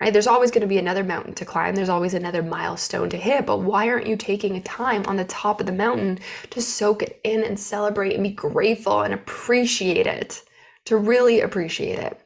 right? 0.00 0.12
There's 0.12 0.26
always 0.26 0.50
going 0.50 0.62
to 0.62 0.68
be 0.68 0.78
another 0.78 1.04
mountain 1.04 1.34
to 1.34 1.44
climb. 1.44 1.74
There's 1.74 1.88
always 1.88 2.14
another 2.14 2.42
milestone 2.42 3.10
to 3.10 3.16
hit. 3.16 3.46
But 3.46 3.58
why 3.58 3.88
aren't 3.88 4.06
you 4.06 4.16
taking 4.16 4.56
a 4.56 4.60
time 4.60 5.04
on 5.06 5.16
the 5.16 5.24
top 5.24 5.60
of 5.60 5.66
the 5.66 5.72
mountain 5.72 6.18
to 6.50 6.62
soak 6.62 7.02
it 7.02 7.20
in 7.24 7.42
and 7.42 7.58
celebrate 7.58 8.14
and 8.14 8.22
be 8.22 8.30
grateful 8.30 9.02
and 9.02 9.12
appreciate 9.12 10.06
it? 10.06 10.42
To 10.86 10.96
really 10.96 11.40
appreciate 11.40 11.98
it. 11.98 12.20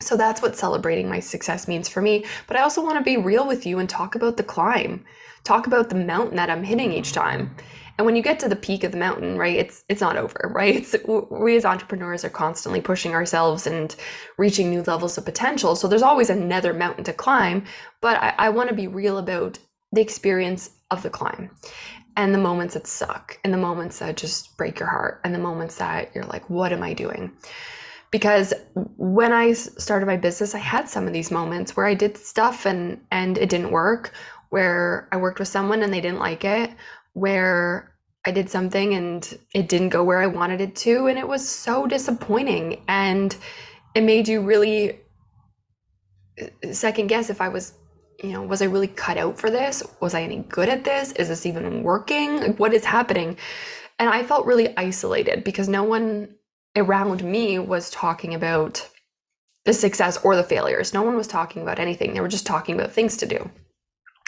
So 0.00 0.16
that's 0.16 0.42
what 0.42 0.56
celebrating 0.56 1.08
my 1.08 1.20
success 1.20 1.66
means 1.66 1.88
for 1.88 2.00
me. 2.00 2.24
But 2.46 2.56
I 2.56 2.62
also 2.62 2.82
want 2.82 2.98
to 2.98 3.04
be 3.04 3.16
real 3.16 3.46
with 3.46 3.66
you 3.66 3.78
and 3.78 3.88
talk 3.88 4.14
about 4.14 4.36
the 4.36 4.42
climb, 4.42 5.04
talk 5.42 5.66
about 5.66 5.88
the 5.88 5.96
mountain 5.96 6.36
that 6.36 6.50
I'm 6.50 6.64
hitting 6.64 6.92
each 6.92 7.12
time. 7.12 7.56
And 7.98 8.06
when 8.06 8.14
you 8.14 8.22
get 8.22 8.38
to 8.40 8.48
the 8.48 8.56
peak 8.56 8.84
of 8.84 8.92
the 8.92 8.98
mountain, 8.98 9.36
right, 9.36 9.56
it's 9.56 9.84
it's 9.88 10.00
not 10.00 10.16
over, 10.16 10.52
right? 10.54 10.76
It's, 10.76 10.94
we 11.30 11.56
as 11.56 11.64
entrepreneurs 11.64 12.24
are 12.24 12.30
constantly 12.30 12.80
pushing 12.80 13.12
ourselves 13.12 13.66
and 13.66 13.94
reaching 14.38 14.70
new 14.70 14.82
levels 14.82 15.18
of 15.18 15.24
potential. 15.24 15.74
So 15.74 15.88
there's 15.88 16.02
always 16.02 16.30
another 16.30 16.72
mountain 16.72 17.02
to 17.04 17.12
climb. 17.12 17.64
But 18.00 18.16
I, 18.22 18.34
I 18.38 18.48
want 18.50 18.68
to 18.68 18.74
be 18.74 18.86
real 18.86 19.18
about 19.18 19.58
the 19.90 20.00
experience 20.00 20.70
of 20.92 21.02
the 21.02 21.10
climb 21.10 21.50
and 22.16 22.32
the 22.32 22.38
moments 22.38 22.74
that 22.74 22.86
suck 22.86 23.38
and 23.42 23.52
the 23.52 23.58
moments 23.58 23.98
that 23.98 24.16
just 24.16 24.56
break 24.56 24.78
your 24.78 24.88
heart 24.88 25.20
and 25.24 25.34
the 25.34 25.38
moments 25.38 25.76
that 25.76 26.10
you're 26.14 26.24
like, 26.24 26.48
what 26.48 26.72
am 26.72 26.82
I 26.82 26.94
doing? 26.94 27.32
Because 28.10 28.54
when 28.96 29.32
I 29.32 29.52
started 29.52 30.06
my 30.06 30.16
business, 30.16 30.54
I 30.54 30.58
had 30.58 30.88
some 30.88 31.06
of 31.06 31.12
these 31.12 31.30
moments 31.30 31.76
where 31.76 31.86
I 31.86 31.94
did 31.94 32.16
stuff 32.16 32.64
and 32.64 33.00
and 33.10 33.36
it 33.36 33.50
didn't 33.50 33.70
work, 33.70 34.12
where 34.50 35.08
I 35.12 35.16
worked 35.16 35.38
with 35.38 35.48
someone 35.48 35.82
and 35.82 35.92
they 35.92 36.00
didn't 36.00 36.20
like 36.20 36.44
it, 36.44 36.70
where 37.12 37.94
I 38.24 38.30
did 38.30 38.50
something 38.50 38.94
and 38.94 39.38
it 39.54 39.68
didn't 39.68 39.88
go 39.90 40.04
where 40.04 40.18
I 40.18 40.26
wanted 40.26 40.60
it 40.60 40.76
to. 40.76 41.06
And 41.06 41.18
it 41.18 41.26
was 41.26 41.48
so 41.48 41.86
disappointing. 41.86 42.82
And 42.88 43.34
it 43.94 44.02
made 44.02 44.28
you 44.28 44.40
really 44.40 45.00
uh, 46.40 46.72
second 46.72 47.06
guess 47.06 47.30
if 47.30 47.40
I 47.40 47.48
was, 47.48 47.74
you 48.22 48.32
know, 48.32 48.42
was 48.42 48.60
I 48.60 48.66
really 48.66 48.88
cut 48.88 49.16
out 49.16 49.38
for 49.38 49.50
this? 49.50 49.82
Was 50.00 50.14
I 50.14 50.22
any 50.22 50.38
good 50.38 50.68
at 50.68 50.84
this? 50.84 51.12
Is 51.12 51.28
this 51.28 51.46
even 51.46 51.82
working? 51.82 52.40
Like, 52.40 52.58
what 52.58 52.74
is 52.74 52.84
happening? 52.84 53.36
And 53.98 54.08
I 54.08 54.22
felt 54.24 54.46
really 54.46 54.76
isolated 54.76 55.42
because 55.44 55.68
no 55.68 55.82
one 55.82 56.34
around 56.76 57.24
me 57.24 57.58
was 57.58 57.90
talking 57.90 58.34
about 58.34 58.88
the 59.64 59.72
success 59.72 60.16
or 60.18 60.36
the 60.36 60.44
failures. 60.44 60.94
No 60.94 61.02
one 61.02 61.16
was 61.16 61.26
talking 61.26 61.62
about 61.62 61.78
anything. 61.78 62.14
They 62.14 62.20
were 62.20 62.28
just 62.28 62.46
talking 62.46 62.74
about 62.74 62.92
things 62.92 63.16
to 63.18 63.26
do. 63.26 63.50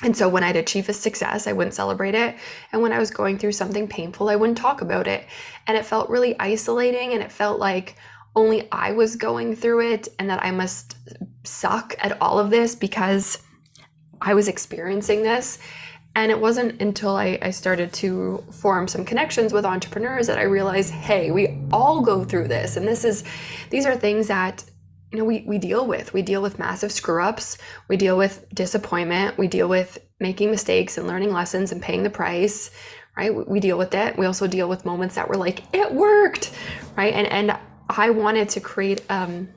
And 0.03 0.17
so 0.17 0.29
when 0.29 0.43
I'd 0.43 0.57
achieve 0.57 0.89
a 0.89 0.93
success, 0.93 1.47
I 1.47 1.53
wouldn't 1.53 1.75
celebrate 1.75 2.15
it. 2.15 2.37
And 2.73 2.81
when 2.81 2.93
I 2.93 2.99
was 2.99 3.11
going 3.11 3.39
through 3.39 3.53
something 3.53 3.87
painful, 3.87 4.29
I 4.29 4.37
wouldn't 4.37 4.59
talk 4.59 4.81
about 4.81 5.07
it. 5.07 5.27
And 5.67 5.77
it 5.77 5.85
felt 5.85 6.09
really 6.09 6.39
isolating 6.41 7.13
and 7.13 7.23
it 7.23 7.31
felt 7.31 7.59
like 7.59 7.97
only 8.35 8.69
I 8.73 8.93
was 8.93 9.17
going 9.17 9.57
through 9.57 9.93
it 9.93 10.09
and 10.19 10.31
that 10.31 10.43
I 10.43 10.53
must 10.53 10.97
suck 11.45 11.95
at 11.99 12.21
all 12.21 12.39
of 12.39 12.51
this 12.51 12.75
because 12.75 13.43
I 14.21 14.35
was 14.35 14.49
experiencing 14.49 15.23
this. 15.23 15.59
And 16.15 16.33
it 16.33 16.41
wasn't 16.41 16.81
until 16.83 17.15
I, 17.17 17.39
I 17.41 17.51
started 17.51 17.93
to 17.95 18.45
form 18.51 18.89
some 18.89 19.05
connections 19.05 19.53
with 19.53 19.65
entrepreneurs 19.65 20.27
that 20.27 20.39
I 20.39 20.43
realized, 20.43 20.93
hey, 20.93 21.31
we 21.31 21.59
all 21.73 22.01
go 22.01 22.25
through 22.25 22.49
this. 22.49 22.77
And 22.77 22.87
this 22.87 23.05
is 23.05 23.23
these 23.71 23.87
are 23.87 23.97
things 23.97 24.27
that 24.27 24.65
you 25.13 25.19
know 25.19 25.25
we, 25.25 25.45
we 25.47 25.59
deal 25.59 25.87
with 25.87 26.13
we 26.13 26.23
deal 26.23 26.43
with 26.43 26.59
massive 26.59 26.93
screw 26.93 27.23
ups 27.23 27.59
we 27.89 27.97
deal 27.97 28.17
with 28.17 28.47
disappointment 28.55 29.37
we 29.39 29.49
deal 29.49 29.69
with 29.69 29.99
making 30.21 30.51
mistakes 30.51 30.99
and 30.99 31.07
learning 31.07 31.33
lessons 31.33 31.73
and 31.73 31.83
paying 31.83 32.03
the 32.03 32.11
price 32.11 32.71
right? 33.17 33.49
We 33.49 33.61
deal 33.61 33.77
with 33.77 33.91
that 33.91 34.19
we 34.19 34.27
also 34.27 34.47
deal 34.47 34.69
with 34.69 34.85
moments 34.85 35.17
that 35.17 35.29
were 35.29 35.37
like 35.37 35.63
it 35.75 35.93
worked 35.93 36.53
right? 36.97 37.13
And 37.13 37.27
and 37.27 37.59
i 37.89 38.09
wanted 38.11 38.49
to 38.49 38.61
create 38.61 39.03
um 39.11 39.49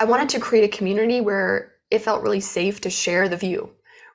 i 0.00 0.04
wanted 0.04 0.28
to 0.30 0.40
create 0.40 0.64
a 0.64 0.76
community 0.76 1.20
where 1.20 1.72
it 1.90 2.00
felt 2.00 2.22
really 2.22 2.40
safe 2.40 2.80
to 2.82 2.90
share 2.90 3.28
the 3.28 3.36
view 3.36 3.70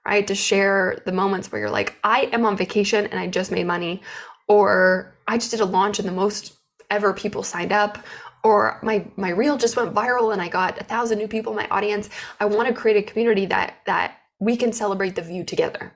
right? 0.05 0.27
To 0.27 0.35
share 0.35 1.01
the 1.05 1.11
moments 1.11 1.51
where 1.51 1.61
you're 1.61 1.69
like 1.69 1.95
i 2.03 2.29
am 2.33 2.45
on 2.45 2.57
vacation 2.57 3.05
and 3.07 3.19
i 3.19 3.27
just 3.27 3.51
made 3.51 3.65
money 3.65 4.01
or 4.47 5.15
i 5.27 5.37
just 5.37 5.51
did 5.51 5.61
a 5.61 5.65
launch 5.65 5.97
and 5.97 6.07
the 6.07 6.11
most 6.11 6.53
ever 6.91 7.13
people 7.13 7.41
signed 7.41 7.71
up 7.71 7.97
or 8.45 8.79
my 8.83 9.03
my 9.17 9.29
reel 9.29 9.57
just 9.57 9.75
went 9.75 9.95
viral 9.95 10.31
and 10.31 10.39
I 10.39 10.49
got 10.49 10.79
a 10.79 10.83
thousand 10.83 11.17
new 11.17 11.27
people 11.27 11.51
in 11.51 11.57
my 11.57 11.67
audience. 11.69 12.09
I 12.39 12.45
want 12.45 12.67
to 12.67 12.79
create 12.79 12.97
a 12.97 13.11
community 13.11 13.47
that 13.47 13.77
that 13.87 14.17
we 14.39 14.55
can 14.55 14.71
celebrate 14.71 15.15
the 15.15 15.23
view 15.23 15.43
together. 15.43 15.93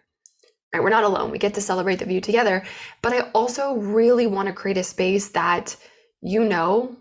Right? 0.74 0.82
We're 0.82 0.90
not 0.90 1.04
alone. 1.04 1.30
We 1.30 1.38
get 1.38 1.54
to 1.54 1.62
celebrate 1.62 2.00
the 2.00 2.06
view 2.06 2.22
together. 2.22 2.64
But 3.04 3.14
I 3.14 3.20
also 3.32 3.76
really 3.76 4.26
want 4.26 4.48
to 4.48 4.54
create 4.62 4.78
a 4.78 4.84
space 4.84 5.30
that 5.30 5.76
you 6.22 6.44
know 6.44 6.98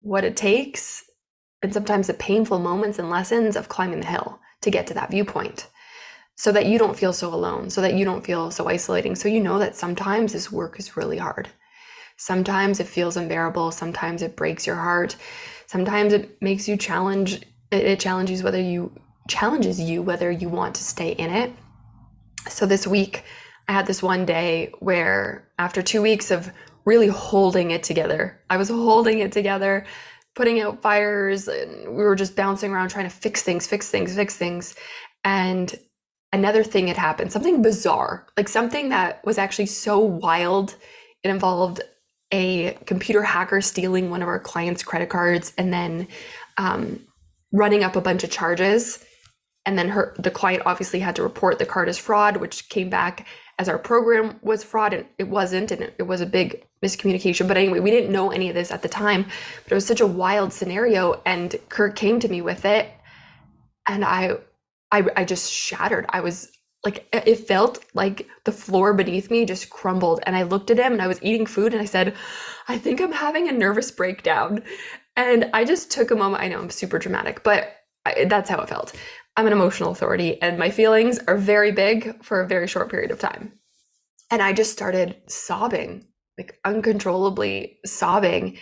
what 0.00 0.24
it 0.24 0.36
takes 0.36 1.04
and 1.62 1.72
sometimes 1.72 2.08
the 2.08 2.14
painful 2.14 2.58
moments 2.58 2.98
and 2.98 3.10
lessons 3.10 3.54
of 3.54 3.68
climbing 3.68 4.00
the 4.00 4.06
hill 4.06 4.40
to 4.62 4.70
get 4.70 4.88
to 4.88 4.94
that 4.94 5.10
viewpoint 5.10 5.68
so 6.34 6.50
that 6.50 6.66
you 6.66 6.78
don't 6.78 6.98
feel 6.98 7.12
so 7.12 7.32
alone, 7.32 7.70
so 7.70 7.80
that 7.82 7.94
you 7.94 8.04
don't 8.04 8.24
feel 8.24 8.50
so 8.50 8.66
isolating. 8.66 9.14
So 9.14 9.28
you 9.28 9.40
know 9.40 9.58
that 9.58 9.76
sometimes 9.76 10.32
this 10.32 10.50
work 10.50 10.80
is 10.80 10.96
really 10.96 11.18
hard. 11.18 11.50
Sometimes 12.20 12.80
it 12.80 12.86
feels 12.86 13.16
unbearable. 13.16 13.70
Sometimes 13.70 14.20
it 14.20 14.36
breaks 14.36 14.66
your 14.66 14.76
heart. 14.76 15.16
Sometimes 15.66 16.12
it 16.12 16.40
makes 16.42 16.68
you 16.68 16.76
challenge. 16.76 17.40
It 17.72 17.98
challenges 17.98 18.42
whether 18.42 18.60
you 18.60 18.92
challenges 19.26 19.80
you 19.80 20.02
whether 20.02 20.30
you 20.30 20.50
want 20.50 20.74
to 20.74 20.84
stay 20.84 21.12
in 21.12 21.30
it. 21.30 21.50
So 22.50 22.66
this 22.66 22.86
week, 22.86 23.24
I 23.68 23.72
had 23.72 23.86
this 23.86 24.02
one 24.02 24.26
day 24.26 24.70
where 24.80 25.48
after 25.58 25.80
two 25.80 26.02
weeks 26.02 26.30
of 26.30 26.50
really 26.84 27.06
holding 27.06 27.70
it 27.70 27.82
together, 27.82 28.38
I 28.50 28.58
was 28.58 28.68
holding 28.68 29.20
it 29.20 29.32
together, 29.32 29.86
putting 30.34 30.60
out 30.60 30.82
fires, 30.82 31.48
and 31.48 31.96
we 31.96 32.02
were 32.02 32.16
just 32.16 32.36
bouncing 32.36 32.70
around 32.70 32.90
trying 32.90 33.08
to 33.08 33.16
fix 33.16 33.42
things, 33.42 33.66
fix 33.66 33.88
things, 33.88 34.14
fix 34.14 34.36
things. 34.36 34.74
And 35.24 35.74
another 36.34 36.64
thing 36.64 36.88
had 36.88 36.98
happened, 36.98 37.32
something 37.32 37.62
bizarre, 37.62 38.26
like 38.36 38.48
something 38.50 38.90
that 38.90 39.24
was 39.24 39.38
actually 39.38 39.66
so 39.66 39.98
wild. 40.00 40.76
It 41.22 41.30
involved 41.30 41.80
a 42.32 42.72
computer 42.86 43.22
hacker 43.22 43.60
stealing 43.60 44.10
one 44.10 44.22
of 44.22 44.28
our 44.28 44.38
clients' 44.38 44.82
credit 44.82 45.08
cards 45.08 45.52
and 45.58 45.72
then 45.72 46.06
um, 46.56 47.00
running 47.52 47.82
up 47.82 47.96
a 47.96 48.00
bunch 48.00 48.24
of 48.24 48.30
charges. 48.30 49.04
And 49.66 49.78
then 49.78 49.88
her, 49.90 50.14
the 50.18 50.30
client 50.30 50.62
obviously 50.64 51.00
had 51.00 51.16
to 51.16 51.22
report 51.22 51.58
the 51.58 51.66
card 51.66 51.88
as 51.88 51.98
fraud, 51.98 52.38
which 52.38 52.68
came 52.68 52.88
back 52.88 53.26
as 53.58 53.68
our 53.68 53.78
program 53.78 54.38
was 54.40 54.64
fraud, 54.64 54.94
and 54.94 55.04
it 55.18 55.28
wasn't, 55.28 55.70
and 55.70 55.92
it, 55.98 56.06
was 56.06 56.22
a 56.22 56.26
big 56.26 56.64
miscommunication. 56.82 57.46
But 57.46 57.58
anyway, 57.58 57.80
we 57.80 57.90
didn't 57.90 58.10
know 58.10 58.30
any 58.30 58.48
of 58.48 58.54
this 58.54 58.70
at 58.70 58.80
the 58.80 58.88
time, 58.88 59.24
but 59.64 59.72
it 59.72 59.74
was 59.74 59.86
such 59.86 60.00
a 60.00 60.06
wild 60.06 60.54
scenario. 60.54 61.20
And 61.26 61.54
Kurt 61.68 61.94
came 61.94 62.20
to 62.20 62.28
me 62.28 62.40
with 62.40 62.64
it, 62.64 62.88
and 63.86 64.02
I, 64.02 64.36
I, 64.90 65.04
I 65.14 65.24
just 65.24 65.52
shattered. 65.52 66.06
I 66.08 66.20
was 66.20 66.50
like 66.84 67.08
uh, 67.12 67.20
it 67.26 67.46
felt 67.46 67.84
like 67.94 68.26
the 68.44 68.52
floor 68.52 68.94
beneath 68.94 69.30
me 69.30 69.44
just 69.44 69.70
crumbled 69.70 70.20
and 70.24 70.36
i 70.36 70.42
looked 70.42 70.70
at 70.70 70.78
him 70.78 70.92
and 70.92 71.02
i 71.02 71.06
was 71.06 71.22
eating 71.22 71.46
food 71.46 71.72
and 71.72 71.82
i 71.82 71.84
said 71.84 72.14
i 72.68 72.78
think 72.78 73.00
i'm 73.00 73.12
having 73.12 73.48
a 73.48 73.52
nervous 73.52 73.90
breakdown. 73.90 74.62
And 75.16 75.50
i 75.52 75.64
just 75.64 75.90
took 75.90 76.10
a 76.10 76.16
moment 76.16 76.42
i 76.42 76.48
know 76.48 76.60
i'm 76.60 76.70
super 76.70 76.98
dramatic 76.98 77.42
but 77.42 77.76
I, 78.06 78.24
that's 78.24 78.48
how 78.48 78.60
it 78.62 78.68
felt. 78.70 78.94
I'm 79.36 79.46
an 79.46 79.52
emotional 79.52 79.90
authority 79.90 80.40
and 80.40 80.58
my 80.58 80.70
feelings 80.70 81.18
are 81.28 81.36
very 81.36 81.72
big 81.72 82.24
for 82.24 82.40
a 82.40 82.48
very 82.48 82.66
short 82.66 82.90
period 82.90 83.10
of 83.10 83.18
time. 83.18 83.52
And 84.30 84.40
i 84.40 84.52
just 84.52 84.72
started 84.72 85.16
sobbing 85.26 86.06
like 86.38 86.58
uncontrollably 86.64 87.78
sobbing. 87.84 88.56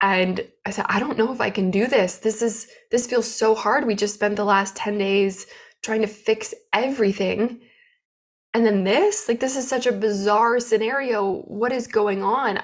And 0.00 0.46
i 0.64 0.70
said 0.70 0.86
i 0.88 0.98
don't 0.98 1.18
know 1.18 1.32
if 1.32 1.40
i 1.40 1.50
can 1.50 1.70
do 1.70 1.86
this. 1.86 2.18
This 2.18 2.40
is 2.40 2.68
this 2.90 3.06
feels 3.06 3.30
so 3.30 3.54
hard. 3.54 3.86
We 3.86 3.94
just 3.94 4.14
spent 4.14 4.36
the 4.36 4.44
last 4.44 4.76
10 4.76 4.96
days 4.96 5.46
trying 5.82 6.02
to 6.02 6.06
fix 6.06 6.54
everything. 6.72 7.60
And 8.52 8.66
then 8.66 8.84
this, 8.84 9.28
like, 9.28 9.40
this 9.40 9.56
is 9.56 9.68
such 9.68 9.86
a 9.86 9.92
bizarre 9.92 10.58
scenario. 10.60 11.42
What 11.42 11.72
is 11.72 11.86
going 11.86 12.22
on? 12.22 12.60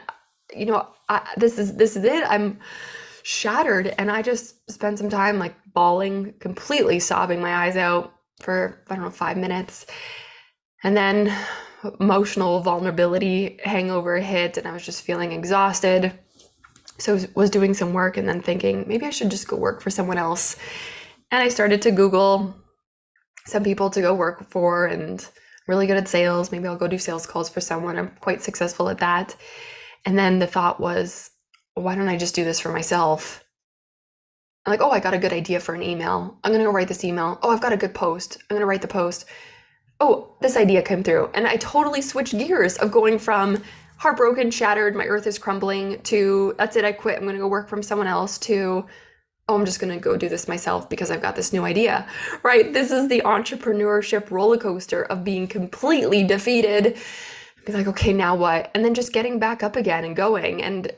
You 0.54 0.66
know, 0.66 0.88
I, 1.08 1.28
this 1.36 1.58
is 1.58 1.76
this 1.76 1.96
is 1.96 2.04
it. 2.04 2.24
I'm 2.28 2.58
shattered, 3.22 3.94
and 3.98 4.10
I 4.10 4.22
just 4.22 4.68
spent 4.70 4.98
some 4.98 5.10
time 5.10 5.38
like 5.38 5.54
bawling, 5.72 6.34
completely 6.38 6.98
sobbing 7.00 7.40
my 7.40 7.54
eyes 7.54 7.76
out 7.76 8.14
for 8.40 8.82
I 8.88 8.94
don't 8.94 9.04
know 9.04 9.10
five 9.10 9.36
minutes, 9.36 9.86
and 10.82 10.96
then 10.96 11.32
emotional 12.00 12.60
vulnerability 12.60 13.58
hangover 13.64 14.18
hit, 14.18 14.56
and 14.56 14.66
I 14.66 14.72
was 14.72 14.84
just 14.84 15.02
feeling 15.02 15.32
exhausted. 15.32 16.12
So 16.98 17.18
was 17.34 17.50
doing 17.50 17.74
some 17.74 17.92
work, 17.92 18.16
and 18.16 18.28
then 18.28 18.40
thinking 18.40 18.84
maybe 18.86 19.06
I 19.06 19.10
should 19.10 19.30
just 19.30 19.48
go 19.48 19.56
work 19.56 19.82
for 19.82 19.90
someone 19.90 20.18
else. 20.18 20.56
And 21.30 21.42
I 21.42 21.48
started 21.48 21.82
to 21.82 21.90
Google 21.90 22.56
some 23.46 23.64
people 23.64 23.90
to 23.90 24.00
go 24.00 24.14
work 24.14 24.50
for 24.50 24.86
and 24.86 25.26
really 25.66 25.86
good 25.86 25.96
at 25.96 26.08
sales. 26.08 26.52
Maybe 26.52 26.66
I'll 26.66 26.76
go 26.76 26.88
do 26.88 26.98
sales 26.98 27.26
calls 27.26 27.48
for 27.48 27.60
someone. 27.60 27.98
I'm 27.98 28.10
quite 28.20 28.42
successful 28.42 28.88
at 28.88 28.98
that. 28.98 29.36
And 30.04 30.18
then 30.18 30.38
the 30.38 30.46
thought 30.46 30.80
was, 30.80 31.30
why 31.74 31.94
don't 31.94 32.08
I 32.08 32.16
just 32.16 32.34
do 32.34 32.44
this 32.44 32.60
for 32.60 32.72
myself? 32.72 33.44
I'm 34.64 34.72
like, 34.72 34.80
oh, 34.80 34.90
I 34.90 35.00
got 35.00 35.14
a 35.14 35.18
good 35.18 35.32
idea 35.32 35.60
for 35.60 35.74
an 35.74 35.82
email. 35.82 36.38
I'm 36.42 36.50
going 36.50 36.60
to 36.60 36.66
go 36.66 36.72
write 36.72 36.88
this 36.88 37.04
email. 37.04 37.38
Oh, 37.42 37.50
I've 37.50 37.60
got 37.60 37.72
a 37.72 37.76
good 37.76 37.94
post. 37.94 38.38
I'm 38.42 38.56
going 38.56 38.60
to 38.60 38.66
write 38.66 38.82
the 38.82 38.88
post. 38.88 39.24
Oh, 40.00 40.36
this 40.40 40.56
idea 40.56 40.82
came 40.82 41.02
through. 41.02 41.30
And 41.34 41.46
I 41.46 41.56
totally 41.56 42.02
switched 42.02 42.36
gears 42.36 42.76
of 42.76 42.90
going 42.90 43.18
from 43.18 43.62
heartbroken, 43.98 44.50
shattered, 44.50 44.94
my 44.94 45.06
earth 45.06 45.26
is 45.26 45.38
crumbling 45.38 46.00
to 46.02 46.54
that's 46.58 46.76
it, 46.76 46.84
I 46.84 46.92
quit. 46.92 47.16
I'm 47.16 47.22
going 47.22 47.36
to 47.36 47.40
go 47.40 47.48
work 47.48 47.68
from 47.68 47.82
someone 47.82 48.06
else 48.06 48.38
to 48.38 48.86
oh, 49.48 49.54
I'm 49.54 49.64
just 49.64 49.80
going 49.80 49.92
to 49.92 50.00
go 50.00 50.16
do 50.16 50.28
this 50.28 50.48
myself 50.48 50.88
because 50.88 51.10
I've 51.10 51.22
got 51.22 51.36
this 51.36 51.52
new 51.52 51.64
idea, 51.64 52.06
right? 52.42 52.72
This 52.72 52.90
is 52.90 53.08
the 53.08 53.22
entrepreneurship 53.24 54.30
roller 54.30 54.58
coaster 54.58 55.04
of 55.04 55.22
being 55.22 55.46
completely 55.46 56.24
defeated. 56.24 56.96
Be 57.64 57.72
like, 57.72 57.86
okay, 57.86 58.12
now 58.12 58.34
what? 58.34 58.70
And 58.74 58.84
then 58.84 58.94
just 58.94 59.12
getting 59.12 59.38
back 59.38 59.62
up 59.62 59.76
again 59.76 60.04
and 60.04 60.16
going. 60.16 60.62
And 60.62 60.90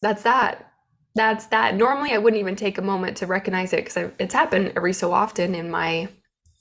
that's 0.00 0.22
that. 0.22 0.72
That's 1.14 1.46
that. 1.46 1.76
Normally, 1.76 2.12
I 2.12 2.18
wouldn't 2.18 2.40
even 2.40 2.56
take 2.56 2.78
a 2.78 2.82
moment 2.82 3.18
to 3.18 3.26
recognize 3.26 3.72
it 3.72 3.84
because 3.84 4.10
it's 4.18 4.34
happened 4.34 4.72
every 4.76 4.92
so 4.92 5.12
often 5.12 5.54
in 5.54 5.70
my 5.70 6.08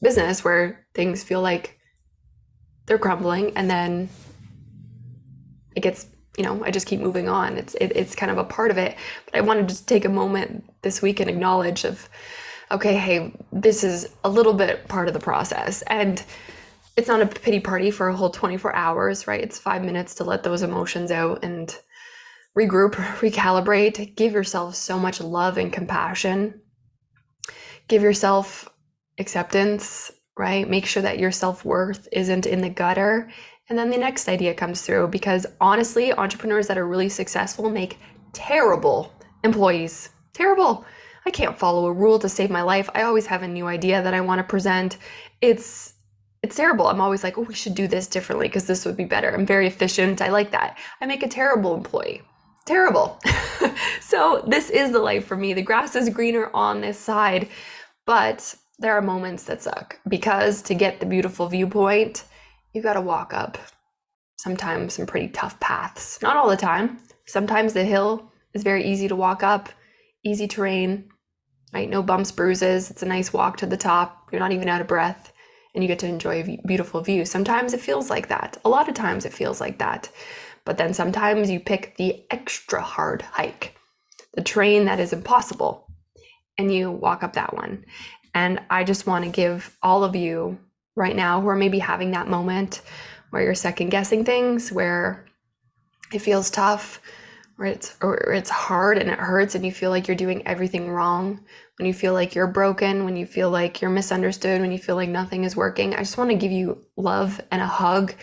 business 0.01 0.43
where 0.43 0.85
things 0.93 1.23
feel 1.23 1.41
like 1.41 1.79
they're 2.85 2.99
crumbling 2.99 3.55
and 3.55 3.69
then 3.69 4.09
it 5.75 5.81
gets 5.81 6.07
you 6.37 6.43
know, 6.43 6.63
I 6.63 6.71
just 6.71 6.87
keep 6.87 6.99
moving 6.99 7.29
on. 7.29 7.57
It's 7.57 7.75
it, 7.75 7.91
it's 7.95 8.15
kind 8.15 8.31
of 8.31 8.37
a 8.37 8.43
part 8.43 8.71
of 8.71 8.77
it. 8.77 8.95
But 9.25 9.35
I 9.35 9.41
wanted 9.41 9.69
to 9.69 9.85
take 9.85 10.05
a 10.05 10.09
moment 10.09 10.69
this 10.81 11.01
week 11.01 11.19
and 11.19 11.29
acknowledge 11.29 11.83
of, 11.85 12.09
okay, 12.71 12.95
hey, 12.95 13.33
this 13.51 13.83
is 13.83 14.09
a 14.23 14.29
little 14.29 14.53
bit 14.53 14.87
part 14.87 15.07
of 15.07 15.13
the 15.13 15.19
process, 15.19 15.83
and 15.83 16.23
it's 16.95 17.07
not 17.07 17.21
a 17.21 17.25
pity 17.25 17.59
party 17.59 17.91
for 17.91 18.07
a 18.07 18.15
whole 18.15 18.29
24 18.29 18.75
hours, 18.75 19.27
right? 19.27 19.41
It's 19.41 19.59
five 19.59 19.83
minutes 19.83 20.15
to 20.15 20.23
let 20.23 20.43
those 20.43 20.61
emotions 20.61 21.11
out 21.11 21.43
and 21.43 21.75
regroup, 22.57 22.93
recalibrate. 23.19 24.15
Give 24.15 24.33
yourself 24.33 24.75
so 24.75 24.97
much 24.97 25.21
love 25.21 25.57
and 25.57 25.73
compassion. 25.73 26.61
Give 27.87 28.01
yourself 28.01 28.69
acceptance, 29.19 30.11
right? 30.37 30.67
Make 30.67 30.85
sure 30.85 31.03
that 31.03 31.19
your 31.19 31.31
self 31.31 31.65
worth 31.65 32.07
isn't 32.11 32.45
in 32.45 32.61
the 32.61 32.69
gutter 32.69 33.29
And 33.69 33.77
then 33.77 33.89
the 33.89 33.97
next 33.97 34.27
idea 34.27 34.53
comes 34.53 34.81
through 34.81 35.07
because 35.07 35.45
honestly, 35.61 36.11
entrepreneurs 36.13 36.67
that 36.67 36.77
are 36.77 36.87
really 36.87 37.09
successful 37.09 37.69
make 37.69 37.97
terrible 38.33 39.13
employees. 39.43 40.09
Terrible. 40.33 40.85
I 41.25 41.31
can't 41.31 41.57
follow 41.57 41.85
a 41.85 41.93
rule 41.93 42.19
to 42.19 42.27
save 42.27 42.49
my 42.49 42.61
life. 42.61 42.89
I 42.93 43.03
always 43.03 43.27
have 43.27 43.43
a 43.43 43.47
new 43.47 43.67
idea 43.67 44.01
that 44.01 44.13
I 44.13 44.21
want 44.21 44.39
to 44.39 44.43
present. 44.43 44.97
It's 45.41 45.93
it's 46.41 46.57
terrible. 46.57 46.87
I'm 46.87 46.99
always 46.99 47.23
like, 47.23 47.37
"Oh, 47.37 47.43
we 47.43 47.53
should 47.53 47.73
do 47.75 47.87
this 47.87 48.07
differently 48.07 48.49
because 48.49 48.67
this 48.67 48.83
would 48.85 48.97
be 48.97 49.05
better." 49.05 49.29
I'm 49.33 49.45
very 49.45 49.65
efficient. 49.65 50.21
I 50.21 50.27
like 50.27 50.51
that. 50.51 50.77
I 50.99 51.05
make 51.05 51.23
a 51.23 51.29
terrible 51.29 51.73
employee. 51.73 52.21
Terrible. 52.65 53.19
so, 54.01 54.43
this 54.45 54.69
is 54.69 54.91
the 54.91 54.99
life 54.99 55.25
for 55.25 55.37
me. 55.37 55.53
The 55.53 55.61
grass 55.61 55.95
is 55.95 56.09
greener 56.09 56.49
on 56.53 56.81
this 56.81 56.99
side, 56.99 57.47
but 58.05 58.55
there 58.79 58.93
are 58.93 59.01
moments 59.01 59.43
that 59.45 59.61
suck 59.61 59.99
because 60.07 60.61
to 60.63 60.75
get 60.75 60.99
the 60.99 61.05
beautiful 61.05 61.47
viewpoint, 61.47 62.25
you 62.73 62.81
got 62.81 62.93
to 62.93 63.01
walk 63.01 63.33
up 63.33 63.57
sometimes 64.37 64.95
some 64.95 65.05
pretty 65.05 65.29
tough 65.29 65.57
paths. 65.61 66.21
Not 66.21 66.35
all 66.35 66.49
the 66.49 66.57
time. 66.57 66.99
Sometimes 67.25 67.71
the 67.71 67.85
hill 67.85 68.29
is 68.53 68.63
very 68.63 68.83
easy 68.83 69.07
to 69.07 69.15
walk 69.15 69.41
up, 69.41 69.69
easy 70.25 70.47
terrain, 70.47 71.09
right? 71.73 71.89
No 71.89 72.03
bumps, 72.03 72.31
bruises. 72.31 72.91
It's 72.91 73.03
a 73.03 73.07
nice 73.07 73.31
walk 73.31 73.57
to 73.57 73.65
the 73.65 73.77
top. 73.77 74.27
You're 74.31 74.41
not 74.41 74.51
even 74.51 74.67
out 74.67 74.81
of 74.81 74.87
breath 74.87 75.31
and 75.73 75.83
you 75.83 75.87
get 75.87 75.99
to 75.99 76.07
enjoy 76.07 76.41
a 76.41 76.59
beautiful 76.67 77.01
view. 77.01 77.25
Sometimes 77.25 77.73
it 77.73 77.79
feels 77.79 78.09
like 78.09 78.27
that. 78.27 78.57
A 78.65 78.69
lot 78.69 78.89
of 78.89 78.95
times 78.95 79.25
it 79.25 79.33
feels 79.33 79.61
like 79.61 79.79
that. 79.79 80.09
But 80.65 80.77
then 80.77 80.93
sometimes 80.93 81.49
you 81.49 81.59
pick 81.59 81.95
the 81.97 82.25
extra 82.29 82.81
hard 82.81 83.21
hike, 83.21 83.75
the 84.33 84.43
terrain 84.43 84.85
that 84.85 84.99
is 84.99 85.13
impossible, 85.13 85.87
and 86.57 86.73
you 86.73 86.91
walk 86.91 87.23
up 87.23 87.33
that 87.33 87.53
one. 87.53 87.85
And 88.35 88.61
I 88.69 88.83
just 88.83 89.07
want 89.07 89.25
to 89.25 89.31
give 89.31 89.77
all 89.81 90.03
of 90.03 90.15
you 90.15 90.59
right 90.95 91.15
now 91.15 91.41
who 91.41 91.47
are 91.47 91.55
maybe 91.55 91.79
having 91.79 92.11
that 92.11 92.27
moment 92.27 92.81
where 93.29 93.41
you're 93.41 93.55
second 93.55 93.89
guessing 93.89 94.23
things, 94.23 94.71
where 94.71 95.25
it 96.13 96.19
feels 96.19 96.51
tough, 96.51 97.01
where 97.55 97.67
it's 97.67 97.95
or 98.01 98.31
it's 98.31 98.49
hard 98.49 98.97
and 98.97 99.09
it 99.09 99.17
hurts 99.17 99.55
and 99.55 99.65
you 99.65 99.71
feel 99.71 99.89
like 99.89 100.07
you're 100.07 100.15
doing 100.15 100.45
everything 100.45 100.89
wrong, 100.89 101.43
when 101.77 101.87
you 101.87 101.93
feel 101.93 102.13
like 102.13 102.35
you're 102.35 102.47
broken, 102.47 103.05
when 103.05 103.15
you 103.15 103.25
feel 103.25 103.49
like 103.49 103.81
you're 103.81 103.89
misunderstood, 103.89 104.61
when 104.61 104.71
you 104.71 104.77
feel 104.77 104.95
like 104.95 105.09
nothing 105.09 105.43
is 105.43 105.55
working. 105.55 105.95
I 105.95 105.99
just 105.99 106.17
want 106.17 106.29
to 106.29 106.35
give 106.35 106.51
you 106.51 106.85
love 106.95 107.41
and 107.51 107.61
a 107.61 107.67
hug 107.67 108.13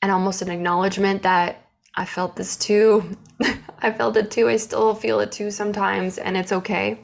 and 0.00 0.10
almost 0.10 0.40
an 0.40 0.50
acknowledgement 0.50 1.22
that 1.24 1.66
I 1.94 2.06
felt 2.06 2.36
this 2.36 2.56
too. 2.56 3.18
I 3.80 3.92
felt 3.92 4.16
it 4.16 4.30
too. 4.30 4.48
I 4.48 4.56
still 4.56 4.94
feel 4.94 5.20
it 5.20 5.30
too 5.30 5.50
sometimes 5.50 6.16
and 6.16 6.36
it's 6.36 6.52
okay. 6.52 7.00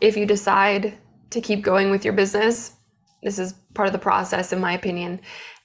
If 0.00 0.16
you 0.16 0.24
decide 0.24 0.96
to 1.28 1.40
keep 1.40 1.62
going 1.62 1.90
with 1.90 2.04
your 2.04 2.14
business, 2.14 2.72
this 3.22 3.38
is 3.38 3.54
part 3.74 3.86
of 3.86 3.92
the 3.92 3.98
process, 3.98 4.52
in 4.52 4.60
my 4.60 4.72
opinion. 4.72 5.20